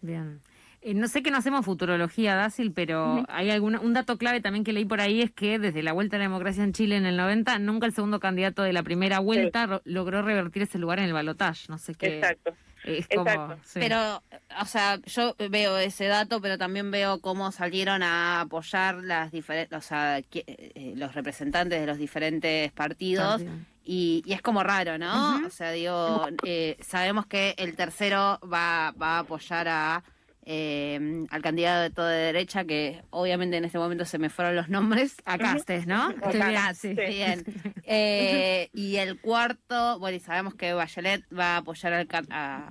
Bien. 0.00 0.40
Eh, 0.82 0.94
no 0.94 1.08
sé 1.08 1.22
que 1.22 1.30
no 1.30 1.38
hacemos 1.38 1.64
futurología, 1.64 2.34
Dácil, 2.36 2.72
pero 2.72 3.24
hay 3.28 3.50
alguna, 3.50 3.80
un 3.80 3.92
dato 3.92 4.18
clave 4.18 4.40
también 4.40 4.64
que 4.64 4.72
leí 4.72 4.84
por 4.84 5.00
ahí 5.00 5.20
es 5.22 5.30
que 5.32 5.58
desde 5.58 5.82
la 5.82 5.92
vuelta 5.92 6.16
a 6.16 6.18
la 6.18 6.24
democracia 6.26 6.62
en 6.62 6.72
Chile 6.72 6.96
en 6.96 7.06
el 7.06 7.16
90, 7.16 7.58
nunca 7.58 7.86
el 7.86 7.92
segundo 7.94 8.20
candidato 8.20 8.62
de 8.62 8.72
la 8.72 8.82
primera 8.82 9.18
vuelta 9.18 9.66
ro- 9.66 9.82
logró 9.84 10.22
revertir 10.22 10.62
ese 10.62 10.78
lugar 10.78 10.98
en 10.98 11.06
el 11.06 11.12
balotaje. 11.12 11.64
No 11.68 11.78
sé 11.78 11.94
qué. 11.94 12.18
Exacto. 12.18 12.54
Es 12.84 13.08
como, 13.08 13.28
exacto. 13.28 13.56
sí. 13.64 13.80
Pero, 13.80 14.22
o 14.60 14.64
sea, 14.64 15.00
yo 15.06 15.34
veo 15.50 15.76
ese 15.78 16.06
dato, 16.06 16.40
pero 16.40 16.56
también 16.56 16.92
veo 16.92 17.20
cómo 17.20 17.50
salieron 17.50 18.04
a 18.04 18.42
apoyar 18.42 18.96
las 19.02 19.32
diferentes, 19.32 19.76
o 19.76 19.80
sea, 19.80 20.22
que- 20.22 20.44
eh, 20.46 20.92
los 20.96 21.14
representantes 21.16 21.80
de 21.80 21.86
los 21.86 21.98
diferentes 21.98 22.70
partidos. 22.72 23.42
Partido. 23.42 23.52
Y, 23.88 24.22
y 24.26 24.32
es 24.34 24.42
como 24.42 24.62
raro, 24.62 24.98
¿no? 24.98 25.44
O 25.46 25.50
sea, 25.50 25.70
digo, 25.72 26.26
eh, 26.44 26.76
sabemos 26.80 27.26
que 27.26 27.54
el 27.58 27.74
tercero 27.76 28.38
va, 28.44 28.92
va 29.00 29.16
a 29.16 29.18
apoyar 29.20 29.66
a 29.68 30.02
eh, 30.48 31.24
al 31.30 31.42
candidato 31.42 32.06
de 32.06 32.16
derecha, 32.16 32.64
que 32.64 33.02
obviamente 33.10 33.56
en 33.56 33.64
este 33.64 33.78
momento 33.78 34.04
se 34.04 34.18
me 34.18 34.30
fueron 34.30 34.54
los 34.54 34.68
nombres. 34.68 35.16
Acá 35.24 35.56
estés, 35.56 35.88
¿no? 35.88 36.10
Estoy 36.10 36.40
bien, 36.40 36.74
sí. 36.74 36.94
bien. 36.94 37.44
Eh, 37.82 38.70
y 38.72 38.96
el 38.96 39.20
cuarto, 39.20 39.98
bueno, 39.98 40.16
y 40.16 40.20
sabemos 40.20 40.54
que 40.54 40.72
Bachelet 40.72 41.24
va 41.36 41.54
a 41.54 41.56
apoyar 41.58 41.92
al, 41.92 42.08
a, 42.30 42.70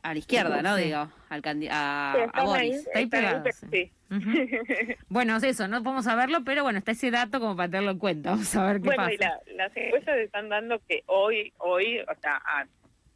a, 0.00 0.12
la 0.14 0.18
izquierda, 0.18 0.62
¿no? 0.62 0.76
Digo, 0.76 1.10
al 1.28 1.42
a, 1.70 2.12
a 2.32 2.44
Boris. 2.44 2.76
Está 2.86 2.98
ahí 3.00 3.06
pegado. 3.06 3.44
Sí. 3.68 3.92
bueno, 5.08 5.36
eso, 5.36 5.66
no 5.66 5.82
podemos 5.82 6.04
saberlo, 6.04 6.44
pero 6.44 6.62
bueno, 6.62 6.78
está 6.78 6.92
ese 6.92 7.10
dato 7.10 7.40
como 7.40 7.56
para 7.56 7.68
tenerlo 7.68 7.90
en 7.90 7.98
cuenta. 7.98 8.30
Vamos 8.30 8.54
a 8.54 8.64
ver 8.64 8.76
qué 8.80 8.86
bueno, 8.86 9.02
pasa. 9.02 9.12
y 9.12 9.18
la, 9.18 9.40
las 9.56 9.76
encuestas 9.76 10.18
están 10.18 10.48
dando 10.48 10.80
que 10.88 11.02
hoy, 11.06 11.52
hoy, 11.58 11.98
o 11.98 12.20
sea, 12.22 12.40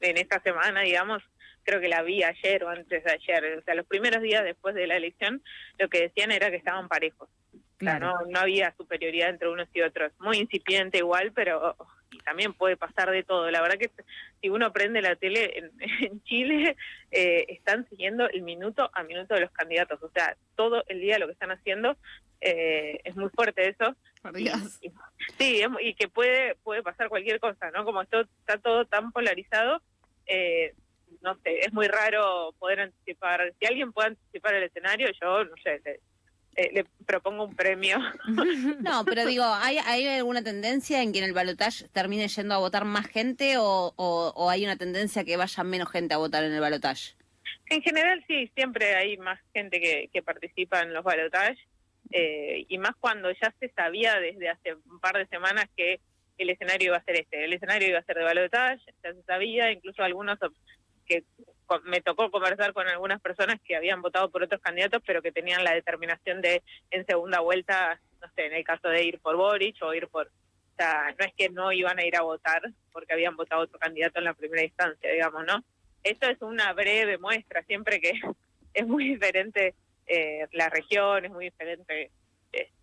en 0.00 0.18
esta 0.18 0.40
semana, 0.40 0.80
digamos, 0.80 1.22
creo 1.64 1.80
que 1.80 1.88
la 1.88 2.02
vi 2.02 2.22
ayer 2.22 2.64
o 2.64 2.68
antes 2.68 3.04
de 3.04 3.10
ayer, 3.12 3.58
o 3.58 3.62
sea, 3.62 3.74
los 3.74 3.86
primeros 3.86 4.22
días 4.22 4.44
después 4.44 4.74
de 4.74 4.86
la 4.86 4.96
elección, 4.96 5.42
lo 5.78 5.88
que 5.88 6.02
decían 6.02 6.32
era 6.32 6.50
que 6.50 6.56
estaban 6.56 6.88
parejos. 6.88 7.28
Claro. 7.78 8.12
no, 8.12 8.26
no 8.30 8.38
había 8.38 8.72
superioridad 8.76 9.28
entre 9.28 9.48
unos 9.48 9.68
y 9.74 9.82
otros. 9.82 10.12
Muy 10.20 10.38
incipiente 10.38 10.98
igual, 10.98 11.32
pero 11.32 11.76
y 12.12 12.18
también 12.18 12.52
puede 12.52 12.76
pasar 12.76 13.10
de 13.10 13.24
todo. 13.24 13.50
La 13.50 13.62
verdad 13.62 13.78
que 13.78 13.90
si 14.40 14.48
uno 14.48 14.72
prende 14.72 15.02
la 15.02 15.16
tele 15.16 15.70
en, 16.00 16.22
Chile, 16.24 16.76
eh, 17.10 17.46
están 17.48 17.88
siguiendo 17.88 18.28
el 18.28 18.42
minuto 18.42 18.90
a 18.92 19.02
minuto 19.02 19.34
de 19.34 19.40
los 19.40 19.50
candidatos. 19.50 20.02
O 20.02 20.10
sea, 20.10 20.36
todo 20.54 20.84
el 20.88 21.00
día 21.00 21.18
lo 21.18 21.26
que 21.26 21.32
están 21.32 21.50
haciendo 21.50 21.96
eh, 22.40 23.00
es 23.04 23.16
muy 23.16 23.30
fuerte 23.30 23.68
eso. 23.68 23.96
Y, 24.36 24.48
sí, 25.38 25.62
y 25.80 25.94
que 25.94 26.08
puede 26.08 26.54
puede 26.56 26.82
pasar 26.82 27.08
cualquier 27.08 27.40
cosa, 27.40 27.70
¿no? 27.70 27.84
Como 27.84 28.02
esto 28.02 28.20
está 28.20 28.58
todo 28.58 28.84
tan 28.84 29.10
polarizado, 29.10 29.82
eh, 30.26 30.74
no 31.22 31.34
sé, 31.42 31.60
es 31.60 31.72
muy 31.72 31.88
raro 31.88 32.54
poder 32.58 32.80
anticipar. 32.80 33.52
Si 33.58 33.66
alguien 33.66 33.92
puede 33.92 34.08
anticipar 34.08 34.54
el 34.54 34.64
escenario, 34.64 35.08
yo, 35.20 35.44
no 35.44 35.54
sé, 35.62 35.80
le, 35.84 36.00
eh, 36.56 36.84
propongo 37.06 37.44
un 37.44 37.56
premio. 37.56 37.98
No, 38.80 39.04
pero 39.04 39.24
digo, 39.24 39.44
¿hay, 39.44 39.78
¿hay 39.78 40.06
alguna 40.08 40.42
tendencia 40.42 41.02
en 41.02 41.12
que 41.12 41.18
en 41.18 41.24
el 41.24 41.32
balotaje 41.32 41.88
termine 41.88 42.28
yendo 42.28 42.54
a 42.54 42.58
votar 42.58 42.84
más 42.84 43.06
gente 43.06 43.56
o, 43.58 43.94
o, 43.96 44.50
hay 44.50 44.64
una 44.64 44.76
tendencia 44.76 45.24
que 45.24 45.36
vaya 45.36 45.62
menos 45.64 45.90
gente 45.90 46.14
a 46.14 46.18
votar 46.18 46.44
en 46.44 46.52
el 46.52 46.60
balotaje? 46.60 47.14
En 47.66 47.80
general 47.80 48.22
sí, 48.26 48.50
siempre 48.54 48.94
hay 48.96 49.16
más 49.18 49.40
gente 49.54 49.80
que, 49.80 50.10
que 50.12 50.22
participa 50.22 50.80
en 50.80 50.92
los 50.92 51.04
balotajes 51.04 51.58
eh, 52.10 52.66
y 52.68 52.78
más 52.78 52.92
cuando 53.00 53.30
ya 53.30 53.54
se 53.58 53.68
sabía 53.70 54.18
desde 54.20 54.50
hace 54.50 54.74
un 54.74 55.00
par 55.00 55.16
de 55.16 55.26
semanas 55.26 55.66
que 55.76 56.00
el 56.38 56.50
escenario 56.50 56.88
iba 56.88 56.96
a 56.96 57.04
ser 57.04 57.20
este, 57.20 57.44
el 57.44 57.52
escenario 57.52 57.88
iba 57.88 57.98
a 57.98 58.04
ser 58.04 58.16
de 58.16 58.24
balotaje, 58.24 58.82
ya 59.02 59.14
se 59.14 59.22
sabía, 59.22 59.70
incluso 59.70 60.02
algunos 60.02 60.38
que 61.06 61.24
me 61.84 62.00
tocó 62.00 62.30
conversar 62.30 62.72
con 62.72 62.86
algunas 62.88 63.20
personas 63.20 63.60
que 63.64 63.76
habían 63.76 64.02
votado 64.02 64.30
por 64.30 64.42
otros 64.42 64.60
candidatos, 64.60 65.02
pero 65.06 65.22
que 65.22 65.32
tenían 65.32 65.64
la 65.64 65.74
determinación 65.74 66.40
de 66.42 66.62
en 66.90 67.06
segunda 67.06 67.40
vuelta, 67.40 68.00
no 68.20 68.28
sé, 68.34 68.46
en 68.46 68.54
el 68.54 68.64
caso 68.64 68.88
de 68.88 69.04
ir 69.04 69.18
por 69.20 69.36
Boric 69.36 69.82
o 69.82 69.94
ir 69.94 70.08
por... 70.08 70.26
O 70.26 70.74
sea, 70.76 71.14
no 71.18 71.24
es 71.24 71.34
que 71.34 71.50
no 71.50 71.70
iban 71.70 71.98
a 71.98 72.04
ir 72.04 72.16
a 72.16 72.22
votar 72.22 72.62
porque 72.92 73.12
habían 73.12 73.36
votado 73.36 73.62
otro 73.62 73.78
candidato 73.78 74.18
en 74.18 74.24
la 74.24 74.34
primera 74.34 74.64
instancia, 74.64 75.10
digamos, 75.10 75.44
¿no? 75.44 75.62
Esto 76.02 76.28
es 76.28 76.40
una 76.42 76.72
breve 76.72 77.18
muestra, 77.18 77.62
siempre 77.64 78.00
que 78.00 78.12
es 78.74 78.86
muy 78.86 79.04
diferente 79.04 79.74
eh, 80.06 80.46
la 80.52 80.68
región, 80.68 81.24
es 81.24 81.30
muy 81.30 81.46
diferente 81.46 82.10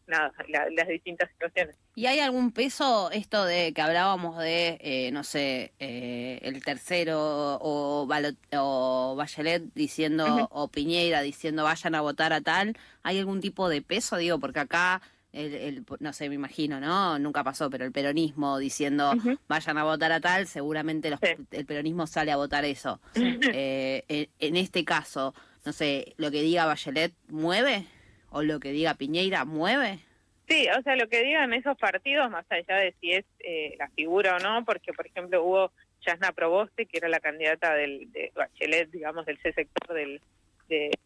nada, 0.10 0.34
las 0.48 0.88
distintas 0.88 1.30
situaciones. 1.30 1.78
¿Y 1.96 2.08
hay 2.08 2.20
algún 2.20 2.52
peso 2.52 3.12
esto 3.12 3.46
de 3.46 3.74
que 3.74 3.82
hablábamos 3.82 4.38
de, 4.40 4.80
eh, 4.82 5.12
no 5.12 5.24
sé, 5.24 5.74
eh, 5.80 6.40
el 6.42 6.64
tercero 6.64 7.58
o, 7.62 8.08
o 8.08 9.16
Bachelet 9.16 9.64
diciendo, 9.76 10.48
o 10.52 10.68
Piñera 10.68 11.22
diciendo 11.22 11.64
vayan 11.64 11.96
a 11.96 12.02
votar 12.02 12.34
a 12.34 12.42
tal? 12.42 12.76
¿Hay 13.04 13.20
algún 13.20 13.40
tipo 13.40 13.70
de 13.70 13.82
peso? 13.82 14.18
Digo, 14.18 14.40
porque 14.40 14.62
acá, 14.62 15.02
el, 15.32 15.86
no 16.00 16.12
sé, 16.12 16.28
me 16.28 16.36
imagino, 16.36 16.80
¿no? 16.80 17.20
Nunca 17.20 17.44
pasó, 17.44 17.70
pero 17.70 17.86
el 17.86 17.92
peronismo 17.92 18.58
diciendo 18.58 19.14
vayan 19.48 19.78
a 19.78 19.84
votar 19.84 20.12
a 20.12 20.20
tal, 20.20 20.48
seguramente 20.48 21.12
el 21.52 21.66
peronismo 21.66 22.08
sale 22.08 22.32
a 22.32 22.38
votar 22.38 22.66
eso. 22.66 23.00
Eh, 23.14 24.04
en, 24.08 24.30
en 24.40 24.56
este 24.56 24.84
caso, 24.84 25.36
no 25.66 25.72
sé, 25.72 26.16
lo 26.18 26.32
que 26.32 26.42
diga 26.42 26.66
Bachelet 26.66 27.14
mueve 27.28 27.86
o 28.31 28.41
lo 28.41 28.59
que 28.59 28.71
diga 28.71 28.95
Piñeira 28.95 29.45
mueve? 29.45 30.00
Sí, 30.48 30.67
o 30.77 30.81
sea, 30.81 30.95
lo 30.95 31.07
que 31.07 31.24
digan 31.24 31.53
esos 31.53 31.77
partidos, 31.77 32.29
más 32.31 32.45
allá 32.50 32.77
de 32.77 32.95
si 33.00 33.12
es 33.12 33.25
eh, 33.39 33.75
la 33.77 33.88
figura 33.89 34.36
o 34.36 34.39
no, 34.39 34.65
porque, 34.65 34.93
por 34.93 35.05
ejemplo, 35.05 35.43
hubo 35.43 35.71
Yasna 36.01 36.31
Proboste, 36.31 36.88
que 36.88 36.98
era 36.98 37.07
la 37.07 37.19
candidata 37.19 37.75
del, 37.75 38.12
de 38.12 38.31
Bachelet, 38.36 38.89
digamos, 38.89 39.25
del 39.27 39.38
C 39.39 39.53
sector 39.53 39.95
del, 39.95 40.21
de, 40.67 40.98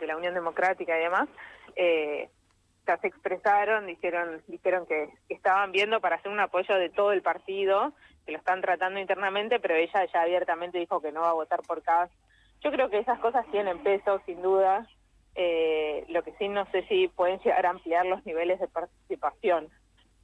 de 0.00 0.06
la 0.06 0.16
Unión 0.16 0.34
Democrática 0.34 0.96
y 0.96 1.02
demás, 1.02 1.28
eh, 1.74 2.28
ya 2.86 2.96
se 2.98 3.08
expresaron, 3.08 3.86
dijeron, 3.86 4.40
dijeron 4.46 4.86
que, 4.86 5.08
estaban 5.28 5.72
viendo 5.72 6.00
para 6.00 6.16
hacer 6.16 6.30
un 6.30 6.40
apoyo 6.40 6.74
de 6.76 6.90
todo 6.90 7.12
el 7.12 7.22
partido, 7.22 7.92
que 8.24 8.32
lo 8.32 8.38
están 8.38 8.60
tratando 8.60 9.00
internamente, 9.00 9.58
pero 9.58 9.74
ella 9.74 10.06
ya 10.12 10.22
abiertamente 10.22 10.78
dijo 10.78 11.00
que 11.00 11.12
no 11.12 11.22
va 11.22 11.30
a 11.30 11.34
votar 11.34 11.62
por 11.62 11.82
CAS. 11.82 12.10
Yo 12.62 12.70
creo 12.70 12.90
que 12.90 12.98
esas 12.98 13.18
cosas 13.18 13.44
tienen 13.50 13.82
peso, 13.82 14.20
sin 14.26 14.42
duda, 14.42 14.86
eh, 15.42 16.04
lo 16.10 16.22
que 16.22 16.34
sí 16.38 16.48
no 16.48 16.70
sé 16.70 16.86
si 16.86 17.08
pueden 17.08 17.38
llegar 17.38 17.64
a 17.64 17.70
ampliar 17.70 18.04
los 18.04 18.24
niveles 18.26 18.60
de 18.60 18.68
participación, 18.68 19.68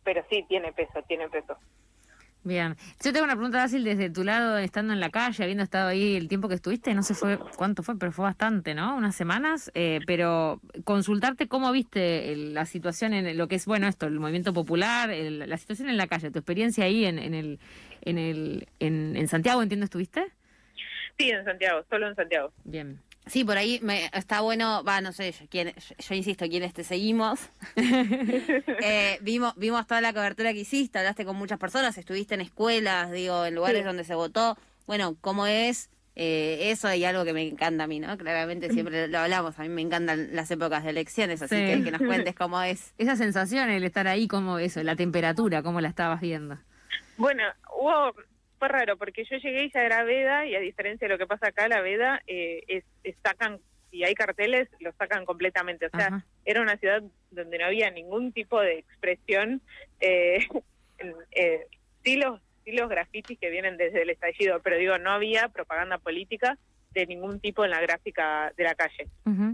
pero 0.05 0.23
sí 0.29 0.45
tiene 0.47 0.75
peso, 0.75 1.03
tiene 1.09 1.27
peso. 1.31 1.57
Bien, 2.45 2.77
yo 3.03 3.13
tengo 3.13 3.25
una 3.25 3.35
pregunta 3.35 3.63
fácil 3.63 3.83
desde 3.83 4.11
tu 4.11 4.25
lado, 4.25 4.59
estando 4.59 4.93
en 4.93 5.01
la 5.01 5.09
calle, 5.09 5.43
habiendo 5.43 5.65
estado 5.65 5.89
ahí 5.89 6.17
el 6.17 6.29
tiempo 6.29 6.49
que 6.49 6.55
estuviste, 6.55 6.95
no 6.95 7.03
sé 7.03 7.15
fue 7.15 7.39
cuánto 7.57 7.83
fue, 7.83 7.99
pero 7.99 8.13
fue 8.13 8.25
bastante, 8.25 8.75
¿no? 8.75 8.95
Unas 8.95 9.17
semanas, 9.17 9.73
eh, 9.75 10.01
pero 10.07 10.61
consultarte 10.85 11.49
cómo 11.49 11.73
viste 11.73 12.37
la 12.37 12.67
situación 12.67 13.15
en 13.15 13.39
lo 13.39 13.49
que 13.49 13.55
es, 13.55 13.65
bueno, 13.65 13.89
esto, 13.89 14.07
el 14.07 14.21
movimiento 14.21 14.53
popular, 14.53 15.09
la 15.09 15.57
situación 15.57 15.89
en 15.89 15.97
la 15.97 16.09
calle, 16.09 16.31
tu 16.31 16.39
experiencia 16.41 16.85
ahí 16.85 17.07
en, 17.07 17.19
en 17.19 17.33
el, 17.33 17.59
en 18.03 18.19
el, 18.19 18.69
en, 18.81 19.17
en 19.17 19.29
Santiago, 19.29 19.63
entiendo, 19.63 19.85
estuviste. 19.85 20.27
Sí, 21.19 21.31
en 21.31 21.43
Santiago, 21.45 21.85
solo 21.89 22.07
en 22.07 22.15
Santiago. 22.15 22.53
Bien. 22.65 23.01
Sí, 23.27 23.45
por 23.45 23.59
ahí 23.59 23.81
me, 23.83 24.09
está 24.13 24.41
bueno, 24.41 24.85
va, 24.85 25.01
no 25.01 25.13
sé, 25.13 25.33
yo, 25.33 25.63
yo, 25.99 26.15
insisto, 26.15 26.47
quienes 26.49 26.73
te 26.73 26.85
seguimos. 26.85 27.41
eh, 27.77 29.19
vimos, 29.21 29.53
vimos 29.57 29.85
toda 29.89 30.01
la 30.01 30.13
cobertura 30.13 30.53
que 30.53 30.61
hiciste, 30.61 31.01
hablaste 31.01 31.25
con 31.25 31.35
muchas 31.35 31.59
personas, 31.59 31.99
estuviste 31.99 32.35
en 32.35 32.43
escuelas, 32.43 33.11
digo, 33.11 33.45
en 33.45 33.57
lugares 33.57 33.85
donde 33.85 34.05
se 34.05 34.15
votó. 34.15 34.57
Bueno, 34.87 35.17
¿cómo 35.21 35.49
es? 35.49 35.91
Eh, 36.15 36.71
eso 36.71 36.93
y 36.95 37.05
algo 37.05 37.25
que 37.25 37.33
me 37.33 37.47
encanta 37.47 37.85
a 37.85 37.87
mí, 37.89 37.99
¿no? 37.99 38.17
Claramente 38.17 38.71
siempre 38.73 39.09
lo 39.09 39.19
hablamos, 39.19 39.59
a 39.59 39.63
mí 39.63 39.69
me 39.69 39.83
encantan 39.83 40.35
las 40.35 40.51
épocas 40.51 40.85
de 40.85 40.91
elecciones, 40.91 41.43
así 41.43 41.57
que 41.57 41.83
que 41.83 41.91
nos 41.91 42.01
cuentes 42.01 42.35
cómo 42.35 42.63
es. 42.63 42.95
Esa 42.99 43.17
sensación, 43.17 43.69
el 43.71 43.83
estar 43.83 44.07
ahí, 44.07 44.29
como 44.29 44.59
eso, 44.59 44.83
la 44.85 44.95
temperatura, 44.95 45.65
cómo 45.65 45.81
la 45.81 45.89
estabas 45.89 46.21
viendo. 46.21 46.59
Bueno, 47.19 47.43
hubo 47.77 48.15
fue 48.59 48.69
raro 48.69 48.97
porque 48.97 49.25
yo 49.25 49.37
llegué 49.37 49.65
y 49.65 49.71
ya 49.71 49.83
era 49.83 50.05
veda 50.05 50.47
y 50.47 50.55
a 50.55 50.61
diferencia 50.61 51.07
de 51.07 51.15
lo 51.15 51.19
que 51.19 51.27
pasa 51.27 51.49
acá, 51.49 51.69
la 51.69 51.81
veda 51.81 52.23
eh, 52.27 52.63
es, 52.69 52.85
sacan, 53.23 53.61
si 53.91 54.05
hay 54.05 54.15
carteles, 54.15 54.69
los 54.81 54.95
sacan 54.97 55.25
completamente. 55.25 55.87
O 55.87 55.91
sea, 55.91 56.25
era 56.45 56.63
una 56.63 56.77
ciudad 56.77 57.03
donde 57.31 57.59
no 57.59 57.67
había 57.67 57.91
ningún 57.91 58.33
tipo 58.33 58.61
de 58.61 58.79
expresión. 58.79 59.61
Eh, 60.01 60.47
eh, 61.33 61.67
sí, 62.05 62.17
los, 62.17 62.41
sí 62.65 62.73
los 62.73 62.89
grafitis 62.89 63.39
que 63.39 63.51
vienen 63.51 63.77
desde 63.77 64.03
el 64.03 64.11
estallido, 64.11 64.61
pero 64.63 64.77
digo, 64.77 64.99
no 64.99 65.11
había 65.11 65.49
propaganda 65.49 65.99
política 65.99 66.59
de 66.93 67.07
ningún 67.07 67.41
tipo 67.41 67.65
en 67.65 67.71
la 67.71 67.81
gráfica 67.81 68.53
de 68.57 68.65
la 68.65 68.75
calle. 68.75 69.07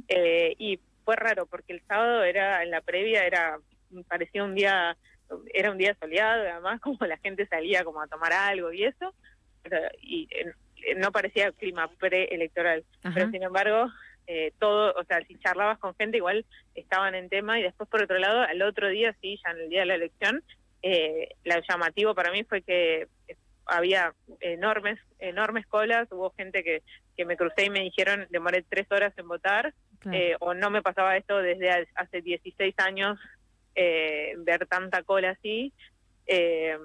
Eh, 0.08 0.54
y 0.58 0.78
fue 1.04 1.16
raro 1.16 1.46
porque 1.46 1.72
el 1.72 1.82
sábado 1.88 2.22
era, 2.22 2.62
en 2.62 2.70
la 2.70 2.80
previa, 2.80 3.26
era 3.26 3.58
parecía 4.08 4.44
un 4.44 4.54
día 4.54 4.96
era 5.52 5.70
un 5.70 5.78
día 5.78 5.96
soleado, 6.00 6.42
además 6.42 6.80
como 6.82 7.06
la 7.06 7.18
gente 7.18 7.46
salía 7.46 7.84
como 7.84 8.00
a 8.00 8.06
tomar 8.06 8.32
algo 8.32 8.72
y 8.72 8.84
eso, 8.84 9.14
y 10.00 10.28
no 10.96 11.12
parecía 11.12 11.52
clima 11.52 11.88
preelectoral, 11.98 12.84
pero 13.14 13.30
sin 13.30 13.42
embargo 13.42 13.88
eh, 14.26 14.52
todo, 14.58 14.94
o 14.94 15.04
sea, 15.04 15.24
si 15.26 15.38
charlabas 15.38 15.78
con 15.78 15.94
gente 15.96 16.16
igual 16.16 16.44
estaban 16.74 17.14
en 17.14 17.28
tema 17.28 17.58
y 17.58 17.62
después 17.62 17.88
por 17.88 18.02
otro 18.02 18.18
lado, 18.18 18.42
al 18.42 18.62
otro 18.62 18.88
día, 18.88 19.14
sí, 19.20 19.38
ya 19.44 19.50
en 19.50 19.58
el 19.58 19.68
día 19.68 19.80
de 19.80 19.86
la 19.86 19.94
elección, 19.96 20.42
eh, 20.82 21.28
lo 21.44 21.54
llamativo 21.68 22.14
para 22.14 22.32
mí 22.32 22.44
fue 22.44 22.62
que 22.62 23.08
había 23.66 24.14
enormes, 24.40 24.98
enormes 25.18 25.66
colas, 25.66 26.08
hubo 26.10 26.30
gente 26.30 26.64
que, 26.64 26.82
que 27.16 27.24
me 27.24 27.36
crucé 27.36 27.66
y 27.66 27.70
me 27.70 27.80
dijeron 27.80 28.26
demoré 28.30 28.64
tres 28.68 28.90
horas 28.90 29.12
en 29.16 29.28
votar, 29.28 29.74
eh, 30.10 30.34
o 30.40 30.52
no 30.54 30.70
me 30.70 30.82
pasaba 30.82 31.16
esto 31.16 31.38
desde 31.38 31.70
hace 31.94 32.22
16 32.22 32.74
años 32.78 33.18
eh, 33.74 34.34
ver 34.38 34.66
tanta 34.66 35.02
cola 35.02 35.30
así. 35.30 35.72
Eh, 36.26 36.78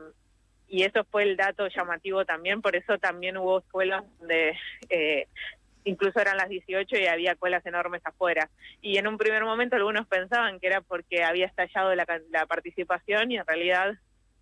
y 0.67 0.83
eso 0.83 1.05
fue 1.05 1.23
el 1.23 1.37
dato 1.37 1.67
llamativo 1.67 2.25
también, 2.25 2.61
por 2.61 2.75
eso 2.75 2.97
también 2.97 3.37
hubo 3.37 3.59
escuelas 3.59 4.03
donde 4.19 4.57
eh, 4.89 5.27
incluso 5.85 6.19
eran 6.19 6.35
las 6.35 6.49
18 6.49 6.97
y 6.97 7.07
había 7.07 7.35
colas 7.35 7.65
enormes 7.65 8.01
afuera. 8.03 8.49
Y 8.81 8.97
en 8.97 9.07
un 9.07 9.17
primer 9.17 9.43
momento 9.45 9.77
algunos 9.77 10.07
pensaban 10.07 10.59
que 10.59 10.67
era 10.67 10.81
porque 10.81 11.23
había 11.23 11.45
estallado 11.45 11.95
la, 11.95 12.05
la 12.31 12.45
participación 12.45 13.31
y 13.31 13.37
en 13.37 13.45
realidad 13.45 13.95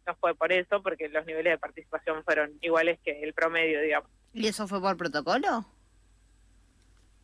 no 0.07 0.15
fue 0.15 0.35
por 0.35 0.51
eso, 0.51 0.81
porque 0.81 1.09
los 1.09 1.25
niveles 1.25 1.53
de 1.53 1.57
participación 1.57 2.23
fueron 2.23 2.51
iguales 2.61 2.99
que 3.03 3.23
el 3.23 3.33
promedio, 3.33 3.81
digamos. 3.81 4.09
¿Y 4.33 4.47
eso 4.47 4.67
fue 4.67 4.81
por 4.81 4.97
protocolo? 4.97 5.65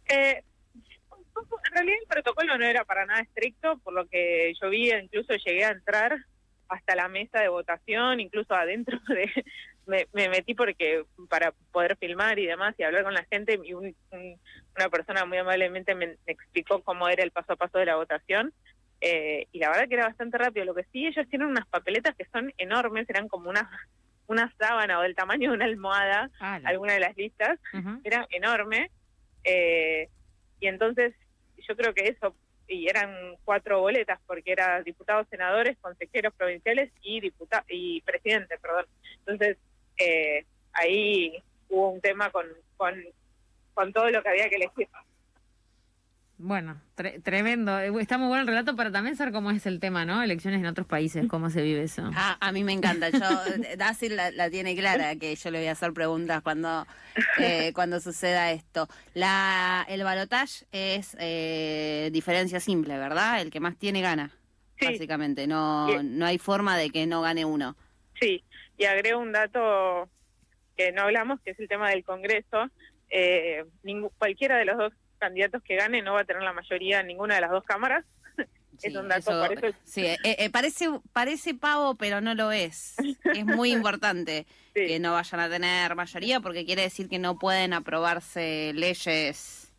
Eh, 0.08 0.44
en 1.42 1.74
realidad 1.74 1.98
el 2.02 2.08
protocolo 2.08 2.58
no 2.58 2.66
era 2.66 2.86
para 2.86 3.06
nada 3.06 3.22
estricto, 3.22 3.78
por 3.80 3.94
lo 3.94 4.08
que 4.08 4.54
yo 4.62 4.70
vi, 4.70 4.92
incluso 4.92 5.34
llegué 5.34 5.66
a 5.66 5.72
entrar 5.72 6.18
hasta 6.70 6.96
la 6.96 7.08
mesa 7.10 7.40
de 7.40 7.50
votación, 7.50 8.20
incluso 8.20 8.54
adentro 8.54 9.00
de... 9.08 9.30
Me, 9.88 10.06
metí 10.14 10.54
porque 10.54 11.04
para 11.28 11.52
poder 11.72 11.98
filmar 11.98 12.38
y 12.38 12.46
demás 12.46 12.76
y 12.78 12.84
hablar 12.84 13.04
con 13.04 13.16
la 13.16 13.26
gente 13.26 13.60
y 13.62 13.74
una 13.74 14.90
persona 14.90 15.26
muy 15.26 15.40
amablemente 15.40 15.96
me, 15.96 16.18
explicó 16.28 16.82
cómo 16.82 17.10
era 17.10 17.24
el 17.24 17.32
paso 17.32 17.54
a 17.54 17.56
paso 17.58 17.80
de 17.80 17.88
la 17.88 17.96
votación 17.96 18.54
eh, 19.02 19.48
y 19.52 19.58
la 19.58 19.70
verdad 19.70 19.90
que 19.90 19.96
era 19.96 20.06
bastante 20.06 20.38
rápido. 20.38 20.66
Lo 20.66 20.76
que 20.76 20.86
sí, 20.94 21.08
ellos 21.08 21.28
tienen 21.30 21.48
unas 21.48 21.68
papeletas 21.68 22.16
que 22.16 22.26
son 22.26 22.54
enormes, 22.58 23.10
eran 23.10 23.28
como 23.28 23.50
una, 23.50 23.70
una 24.28 24.54
sábana 24.58 25.00
o 25.00 25.02
del 25.02 25.16
tamaño 25.16 25.50
de 25.50 25.56
una 25.56 25.66
almohada, 25.66 26.30
alguna 26.40 26.94
de 26.94 27.00
las 27.00 27.18
listas, 27.18 27.60
era 28.04 28.28
enorme. 28.30 28.92
Eh, 29.44 30.08
y 30.60 30.68
entonces 30.68 31.16
yo 31.68 31.76
creo 31.76 31.94
que 31.94 32.08
eso, 32.08 32.36
y 32.68 32.88
eran 32.88 33.36
cuatro 33.44 33.82
boletas, 33.82 34.20
porque 34.26 34.52
eran 34.52 34.84
diputados, 34.84 35.28
senadores, 35.30 35.78
consejeros 35.80 36.34
provinciales 36.34 36.92
y 37.02 37.20
diputados 37.20 37.66
y 37.70 38.02
presidente, 38.02 38.58
perdón. 38.60 38.86
Entonces, 39.20 39.58
eh, 39.98 40.46
ahí 40.74 41.44
hubo 41.70 41.90
un 41.90 42.02
tema 42.02 42.30
con, 42.32 42.46
con, 42.78 42.96
con 43.74 43.94
todo 43.94 44.10
lo 44.10 44.24
que 44.24 44.30
había 44.30 44.50
que 44.50 44.56
elegir. 44.56 44.88
Bueno, 46.44 46.82
tremendo. 47.24 47.80
Eh, 47.80 47.92
está 48.00 48.18
muy 48.18 48.28
bueno 48.28 48.42
el 48.42 48.48
relato 48.48 48.76
para 48.76 48.92
también 48.92 49.16
saber 49.16 49.32
cómo 49.32 49.52
es 49.52 49.68
el 49.68 49.80
tema, 49.80 50.06
¿no? 50.06 50.24
Elecciones 50.24 50.60
en 50.60 50.66
otros 50.66 50.88
países, 50.88 51.28
cómo 51.28 51.52
se 51.52 51.62
vive 51.62 51.84
eso. 51.84 52.10
Ah, 52.16 52.36
a 52.42 52.52
mí 52.52 52.64
me 52.64 52.74
encanta. 52.74 53.10
Yo, 53.10 53.20
Daci 53.78 54.10
la, 54.10 54.50
tiene 54.50 54.76
clara, 54.76 55.16
que 55.18 55.36
yo 55.36 55.52
le 55.52 55.60
voy 55.60 55.68
a 55.68 55.74
hacer 55.74 55.94
preguntas 55.94 56.42
cuando, 56.42 56.88
eh, 57.38 57.72
cuando 57.76 58.00
suceda 58.00 58.52
esto. 58.52 58.88
La, 59.14 59.86
el 59.88 60.04
balotage 60.04 60.66
es 60.72 61.16
eh, 61.20 62.10
diferencia 62.12 62.60
simple, 62.60 62.98
¿verdad? 62.98 63.40
El 63.40 63.52
que 63.52 63.60
más 63.60 63.78
tiene 63.78 64.02
gana, 64.02 64.32
básicamente. 64.82 65.46
No, 65.46 66.02
no 66.02 66.26
hay 66.26 66.40
forma 66.40 66.76
de 66.76 66.90
que 66.90 67.06
no 67.06 67.22
gane 67.22 67.46
uno. 67.46 67.76
Sí, 68.20 68.44
y 68.80 68.86
agrego 68.86 69.20
un 69.20 69.32
dato 69.32 70.10
que 70.76 70.92
no 70.92 71.04
hablamos, 71.04 71.40
que 71.42 71.52
es 71.52 71.60
el 71.60 71.68
tema 71.68 71.92
del 71.92 72.04
Congreso. 72.04 72.68
Eh, 73.12 73.64
cualquiera 74.18 74.58
de 74.58 74.66
los 74.66 74.78
dos 74.78 74.94
candidatos 75.22 75.64
que 75.64 75.76
gane 75.76 76.02
no 76.02 76.16
va 76.16 76.22
a 76.22 76.26
tener 76.26 76.42
la 76.42 76.52
mayoría 76.52 77.00
en 77.00 77.08
ninguna 77.08 77.36
de 77.36 77.42
las 77.42 77.52
dos 77.52 77.64
cámaras. 77.64 78.04
es 78.84 78.96
un 78.96 79.08
dato, 79.08 79.32
por 79.32 79.54
eso 79.54 79.78
Sí, 79.86 80.06
eh, 80.06 80.18
eh, 80.24 80.50
parece, 80.50 80.90
parece 81.14 81.54
pavo, 81.54 81.96
pero 81.96 82.20
no 82.20 82.36
lo 82.36 82.52
es. 82.52 82.96
Es 83.24 83.46
muy 83.46 83.72
importante 83.78 84.46
que 84.74 85.00
no 85.00 85.14
vayan 85.14 85.40
a 85.40 85.50
tener 85.50 85.96
mayoría 85.96 86.40
porque 86.40 86.66
quiere 86.66 86.82
decir 86.82 87.08
que 87.08 87.20
no 87.20 87.38
pueden 87.38 87.74
aprobarse 87.74 88.74
leyes 88.74 89.72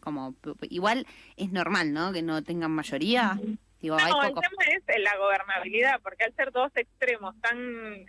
como... 0.00 0.36
Igual 0.70 1.06
es 1.36 1.50
normal, 1.50 1.92
¿no? 1.92 2.12
Que 2.12 2.22
no 2.22 2.44
tengan 2.44 2.70
mayoría. 2.70 3.40
Digo, 3.80 3.98
no, 3.98 4.22
el 4.22 4.34
tema 4.34 4.64
es 4.68 5.02
la 5.02 5.16
gobernabilidad, 5.16 6.00
porque 6.00 6.24
al 6.24 6.34
ser 6.34 6.52
dos 6.52 6.70
extremos 6.76 7.34
tan, 7.40 8.06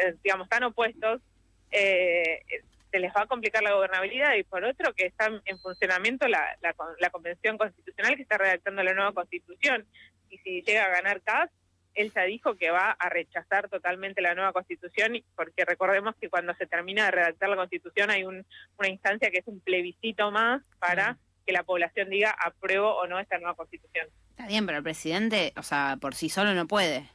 eh, 0.00 0.16
digamos, 0.22 0.48
tan 0.48 0.62
opuestos, 0.64 1.20
eh, 1.70 2.40
se 2.94 3.00
les 3.00 3.12
va 3.12 3.22
a 3.22 3.26
complicar 3.26 3.60
la 3.64 3.72
gobernabilidad 3.72 4.36
y 4.36 4.44
por 4.44 4.62
otro 4.62 4.94
que 4.94 5.06
está 5.06 5.28
en 5.46 5.58
funcionamiento 5.58 6.28
la, 6.28 6.56
la, 6.62 7.10
Convención 7.10 7.58
Constitucional 7.58 8.14
que 8.14 8.22
está 8.22 8.38
redactando 8.38 8.84
la 8.84 8.94
nueva 8.94 9.12
Constitución. 9.12 9.84
Y 10.30 10.38
si 10.38 10.62
llega 10.62 10.84
a 10.84 10.90
ganar 10.90 11.20
CAS, 11.22 11.50
él 11.94 12.12
ya 12.14 12.22
dijo 12.22 12.54
que 12.54 12.70
va 12.70 12.92
a 12.92 13.08
rechazar 13.08 13.68
totalmente 13.68 14.22
la 14.22 14.36
nueva 14.36 14.52
Constitución, 14.52 15.20
porque 15.34 15.64
recordemos 15.64 16.14
que 16.20 16.30
cuando 16.30 16.54
se 16.54 16.66
termina 16.66 17.06
de 17.06 17.10
redactar 17.10 17.48
la 17.48 17.56
Constitución 17.56 18.10
hay 18.10 18.22
un, 18.22 18.46
una 18.78 18.88
instancia 18.88 19.28
que 19.32 19.38
es 19.38 19.46
un 19.48 19.58
plebiscito 19.58 20.30
más 20.30 20.62
para 20.78 21.18
que 21.44 21.52
la 21.52 21.64
población 21.64 22.10
diga 22.10 22.30
apruebo 22.30 22.94
o 22.94 23.08
no 23.08 23.18
esta 23.18 23.38
nueva 23.38 23.56
Constitución. 23.56 24.06
Está 24.30 24.46
bien, 24.46 24.66
pero 24.66 24.78
el 24.78 24.84
presidente, 24.84 25.52
o 25.56 25.64
sea, 25.64 25.98
por 26.00 26.14
sí 26.14 26.28
solo 26.28 26.54
no 26.54 26.68
puede 26.68 27.10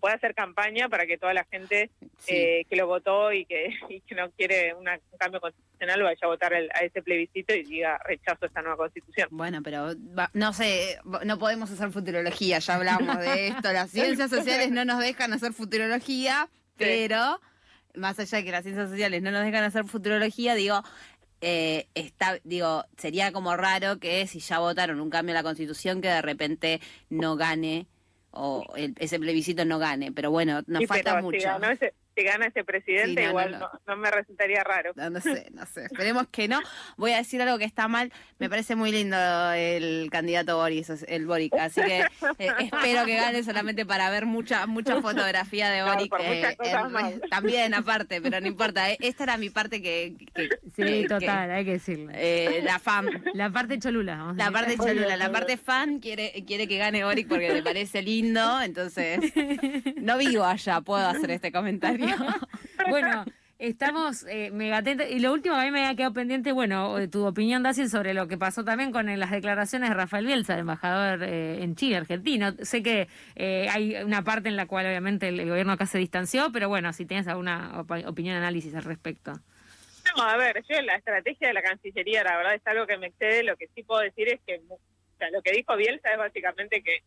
puede 0.00 0.14
hacer 0.14 0.34
campaña 0.34 0.88
para 0.88 1.06
que 1.06 1.16
toda 1.16 1.32
la 1.32 1.44
gente 1.44 1.90
eh, 2.26 2.64
que 2.68 2.76
lo 2.76 2.86
votó 2.86 3.32
y 3.32 3.44
que, 3.46 3.70
no 4.16 4.30
quiere 4.32 4.74
un 4.74 4.86
cambio 5.18 5.40
constitucional 5.40 6.02
vaya 6.02 6.18
a 6.22 6.26
votar 6.26 6.54
a 6.54 6.80
ese 6.80 7.02
plebiscito 7.02 7.54
y 7.54 7.62
diga 7.62 7.98
rechazo 8.04 8.44
a 8.44 8.46
esta 8.46 8.60
nueva 8.62 8.76
constitución. 8.76 9.28
Bueno, 9.30 9.62
pero 9.62 9.94
no 10.34 10.52
sé, 10.52 10.98
no 11.24 11.38
podemos 11.38 11.70
hacer 11.70 11.90
futurología, 11.90 12.58
ya 12.58 12.74
hablamos 12.74 13.18
de 13.18 13.48
esto, 13.48 13.72
las 13.72 13.90
ciencias 13.90 14.30
sociales 14.30 14.70
no 14.70 14.84
nos 14.84 14.98
dejan 14.98 15.32
hacer 15.32 15.52
futurología, 15.52 16.48
pero 16.76 17.40
más 17.94 18.18
allá 18.18 18.38
de 18.38 18.44
que 18.44 18.50
las 18.50 18.62
ciencias 18.64 18.90
sociales 18.90 19.22
no 19.22 19.30
nos 19.30 19.44
dejan 19.44 19.64
hacer 19.64 19.84
futurología, 19.84 20.54
digo, 20.54 20.82
eh, 21.40 21.86
está, 21.94 22.38
digo, 22.42 22.84
sería 22.96 23.30
como 23.32 23.56
raro 23.56 23.98
que 23.98 24.26
si 24.26 24.40
ya 24.40 24.58
votaron 24.58 25.00
un 25.00 25.10
cambio 25.10 25.34
a 25.34 25.38
la 25.38 25.42
constitución 25.42 26.00
que 26.00 26.08
de 26.08 26.22
repente 26.22 26.80
no 27.10 27.36
gane 27.36 27.86
o 28.30 28.64
ese 28.76 29.18
plebiscito 29.18 29.64
no 29.64 29.78
gane, 29.78 30.12
pero 30.12 30.30
bueno, 30.30 30.62
nos 30.66 30.86
falta 30.86 31.20
mucho. 31.20 31.48
Si, 32.18 32.24
gana 32.24 32.46
ese 32.46 32.64
presidente, 32.64 33.24
igual 33.24 33.58
no, 33.86 33.96
me 33.96 34.10
resultaría 34.10 34.64
raro. 34.64 34.92
No, 34.96 35.20
sé, 35.20 35.48
no 35.52 35.64
sé, 35.66 35.84
esperemos 35.84 36.26
que 36.28 36.48
no. 36.48 36.60
Voy 36.96 37.12
a 37.12 37.18
decir 37.18 37.40
algo 37.40 37.58
que 37.58 37.64
está 37.64 37.88
mal, 37.88 38.12
me 38.38 38.48
parece 38.50 38.74
muy 38.76 38.90
lindo 38.90 39.16
el 39.52 40.08
candidato 40.10 40.56
Boris, 40.56 40.90
el 41.06 41.26
Boric, 41.26 41.54
así 41.54 41.80
que 41.82 42.00
eh, 42.38 42.52
espero 42.58 43.04
que 43.04 43.16
gane 43.16 43.42
solamente 43.42 43.86
para 43.86 44.10
ver 44.10 44.26
mucha 44.26 44.66
mucha 44.66 45.00
fotografía 45.00 45.70
de 45.70 45.82
Boric. 45.82 46.12
Eh, 46.20 46.56
también 47.30 47.74
aparte, 47.74 48.20
pero 48.20 48.40
no 48.40 48.46
importa, 48.46 48.90
eh, 48.90 48.98
esta 49.00 49.24
era 49.24 49.36
mi 49.36 49.50
parte 49.50 49.80
que... 49.82 50.14
sí, 50.74 51.06
total, 51.08 51.50
hay 51.50 51.64
que 51.64 51.72
decirlo. 51.72 52.12
la 52.62 52.78
fan. 52.78 53.08
La 53.34 53.50
parte 53.50 53.78
cholula. 53.78 54.34
la 54.36 54.50
parte 54.50 54.76
cholula, 54.76 55.16
la 55.16 55.30
parte 55.30 55.56
fan 55.56 56.00
quiere, 56.00 56.44
quiere 56.46 56.66
que 56.66 56.78
gane 56.78 57.04
Boric 57.04 57.28
porque 57.28 57.52
le 57.52 57.62
parece 57.62 58.02
lindo 58.02 58.38
entonces 58.62 59.20
no 59.96 60.18
vivo 60.18 60.44
allá, 60.44 60.80
puedo 60.80 61.06
hacer 61.06 61.30
este 61.30 61.52
comentario. 61.52 62.07
bueno, 62.90 63.24
estamos 63.58 64.24
eh, 64.28 64.50
mega 64.50 64.78
atentos. 64.78 65.06
Y 65.10 65.18
lo 65.18 65.32
último 65.32 65.56
a 65.56 65.64
mí 65.64 65.70
me 65.70 65.80
había 65.80 65.96
quedado 65.96 66.14
pendiente, 66.14 66.52
bueno, 66.52 66.96
tu 67.10 67.26
opinión, 67.26 67.62
Daciel, 67.62 67.90
sobre 67.90 68.14
lo 68.14 68.28
que 68.28 68.38
pasó 68.38 68.64
también 68.64 68.92
con 68.92 69.06
las 69.18 69.30
declaraciones 69.30 69.90
de 69.90 69.94
Rafael 69.94 70.26
Bielsa, 70.26 70.54
el 70.54 70.60
embajador 70.60 71.22
eh, 71.22 71.62
en 71.62 71.74
Chile, 71.76 71.96
argentino. 71.96 72.52
Sé 72.62 72.82
que 72.82 73.08
eh, 73.36 73.68
hay 73.70 73.96
una 73.96 74.22
parte 74.22 74.48
en 74.48 74.56
la 74.56 74.66
cual 74.66 74.86
obviamente 74.86 75.28
el, 75.28 75.48
gobierno 75.48 75.72
acá 75.72 75.86
se 75.86 75.98
distanció, 75.98 76.50
pero 76.52 76.68
bueno, 76.68 76.92
si 76.92 77.06
tienes 77.06 77.28
alguna 77.28 77.80
opinión, 77.80 78.36
análisis 78.36 78.74
al 78.74 78.84
respecto. 78.84 79.32
No, 80.16 80.22
a 80.22 80.36
ver, 80.36 80.62
yo 80.68 80.80
la 80.82 80.94
estrategia 80.94 81.48
de 81.48 81.54
la 81.54 81.62
Cancillería, 81.62 82.24
la 82.24 82.36
verdad 82.36 82.54
es 82.54 82.66
algo 82.66 82.86
que 82.86 82.96
me 82.96 83.08
excede. 83.08 83.42
Lo 83.42 83.56
que 83.56 83.68
sí 83.74 83.82
puedo 83.82 84.00
decir 84.00 84.28
es 84.28 84.40
que 84.46 84.60
lo 85.32 85.42
que 85.42 85.52
dijo 85.52 85.76
Bielsa 85.76 86.12
es 86.12 86.18
básicamente 86.18 86.82
que 86.82 87.02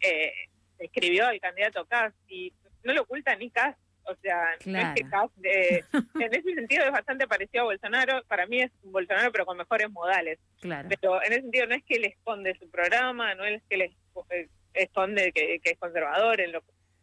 eh, 0.00 0.32
escribió 0.78 1.28
el 1.30 1.40
candidato 1.40 1.84
Kass 1.86 2.12
y 2.28 2.52
no 2.84 2.92
lo 2.92 3.02
oculta 3.02 3.34
ni 3.36 3.50
Kass. 3.50 3.76
O 4.08 4.16
sea, 4.22 4.56
no 4.64 4.78
es 4.78 4.94
que 4.94 5.08
Kass, 5.08 5.30
eh, 5.42 5.84
en 6.14 6.34
ese 6.34 6.54
sentido 6.54 6.84
es 6.84 6.92
bastante 6.92 7.28
parecido 7.28 7.62
a 7.62 7.66
Bolsonaro. 7.66 8.22
Para 8.26 8.46
mí 8.46 8.62
es 8.62 8.70
Bolsonaro, 8.82 9.30
pero 9.30 9.44
con 9.44 9.58
mejores 9.58 9.90
modales. 9.90 10.38
Pero 10.62 11.22
en 11.22 11.32
ese 11.32 11.42
sentido 11.42 11.66
no 11.66 11.74
es 11.74 11.84
que 11.84 11.98
le 11.98 12.08
esconde 12.08 12.56
su 12.58 12.70
programa, 12.70 13.34
no 13.34 13.44
es 13.44 13.62
que 13.68 13.76
le 13.76 13.96
eh, 14.30 14.48
esconde 14.72 15.32
que, 15.32 15.60
es 15.62 15.78
conservador 15.78 16.40
en, 16.40 16.52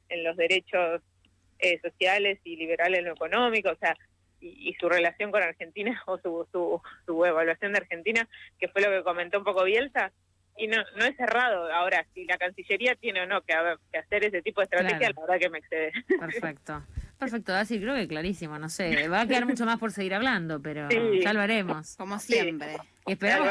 en 0.09 0.23
los 0.23 0.35
derechos 0.35 1.01
eh, 1.59 1.79
sociales 1.81 2.39
y 2.43 2.55
liberales 2.55 2.99
en 2.99 3.05
lo 3.05 3.13
económico. 3.13 3.69
O 3.69 3.77
sea, 3.77 3.95
y, 4.41 4.75
su 4.79 4.89
relación 4.89 5.31
con 5.31 5.43
Argentina 5.43 6.01
o 6.07 6.17
su, 6.17 6.47
su, 6.51 6.81
su 7.05 7.25
evaluación 7.25 7.73
de 7.73 7.79
Argentina, 7.79 8.27
que 8.59 8.67
fue 8.67 8.81
lo 8.81 8.89
que 8.89 9.03
comentó 9.03 9.37
un 9.37 9.43
poco 9.43 9.63
Bielsa, 9.63 10.11
y 10.57 10.67
no, 10.67 10.77
no 10.97 11.05
es 11.05 11.15
cerrado. 11.15 11.71
Ahora, 11.71 12.05
si 12.13 12.25
la 12.25 12.37
Cancillería 12.37 12.95
tiene 12.95 13.21
o 13.21 13.25
no 13.25 13.41
que, 13.41 13.53
hacer 13.97 14.25
ese 14.25 14.41
tipo 14.41 14.61
de 14.61 14.65
estrategia, 14.65 15.11
la 15.15 15.21
verdad 15.21 15.39
que 15.39 15.49
me 15.49 15.59
excede. 15.59 15.91
Perfecto. 16.19 16.83
Perfecto, 17.17 17.53
así 17.53 17.79
creo 17.79 17.95
que 17.95 18.09
clarísimo, 18.09 18.59
no 18.59 18.67
sé, 18.67 19.07
va 19.07 19.21
a 19.21 19.27
quedar 19.27 19.45
mucho 19.45 19.65
más 19.65 19.79
por 19.79 19.93
seguir 19.93 20.13
hablando, 20.13 20.61
pero 20.61 20.89
ya 20.89 21.31
lo 21.31 21.39
haremos. 21.39 21.95
Como 21.95 22.19
siempre. 22.19 22.75
Y 23.07 23.13
esperamos, 23.13 23.47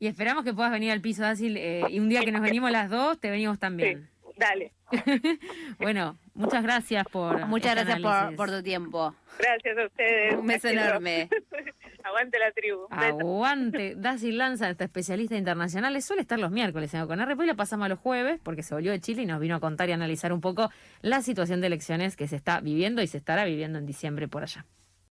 y 0.00 0.06
esperamos 0.08 0.44
que 0.44 0.52
puedas 0.52 0.72
venir 0.72 0.90
al 0.90 1.00
piso, 1.00 1.22
Dacil, 1.22 1.56
eh, 1.56 1.84
y 1.88 2.00
un 2.00 2.08
día 2.08 2.24
que 2.24 2.32
nos 2.32 2.42
venimos 2.42 2.72
las 2.72 2.90
dos, 2.90 3.20
te 3.20 3.30
venimos 3.30 3.58
también. 3.60 4.08
Dale. 4.36 4.72
bueno, 5.78 6.16
muchas 6.34 6.62
gracias 6.62 7.04
por. 7.06 7.46
Muchas 7.46 7.74
gracias 7.74 8.00
por, 8.00 8.36
por, 8.36 8.50
tu 8.50 8.62
tiempo. 8.62 9.14
Gracias 9.38 9.78
a 9.78 9.86
ustedes. 9.86 10.34
Un 10.34 10.46
beso 10.46 10.68
enorme. 10.68 11.28
Aguante 12.08 12.38
la 12.38 12.52
tribu. 12.52 12.86
Aguante. 12.90 13.94
Daci 13.96 14.32
Lanza, 14.32 14.70
esta 14.70 14.84
especialista 14.84 15.36
internacional, 15.36 16.00
suele 16.02 16.22
estar 16.22 16.38
los 16.38 16.50
miércoles 16.50 16.92
en 16.94 17.06
Con 17.06 17.20
y 17.20 17.46
la 17.46 17.54
pasamos 17.54 17.86
a 17.86 17.88
los 17.88 17.98
jueves 17.98 18.40
porque 18.42 18.62
se 18.62 18.74
volvió 18.74 18.92
de 18.92 19.00
Chile 19.00 19.22
y 19.22 19.26
nos 19.26 19.40
vino 19.40 19.56
a 19.56 19.60
contar 19.60 19.88
y 19.88 19.92
analizar 19.92 20.32
un 20.32 20.40
poco 20.40 20.70
la 21.02 21.20
situación 21.22 21.60
de 21.60 21.66
elecciones 21.66 22.16
que 22.16 22.26
se 22.26 22.36
está 22.36 22.60
viviendo 22.60 23.02
y 23.02 23.06
se 23.06 23.18
estará 23.18 23.44
viviendo 23.44 23.78
en 23.78 23.86
diciembre 23.86 24.28
por 24.28 24.42
allá. 24.42 24.64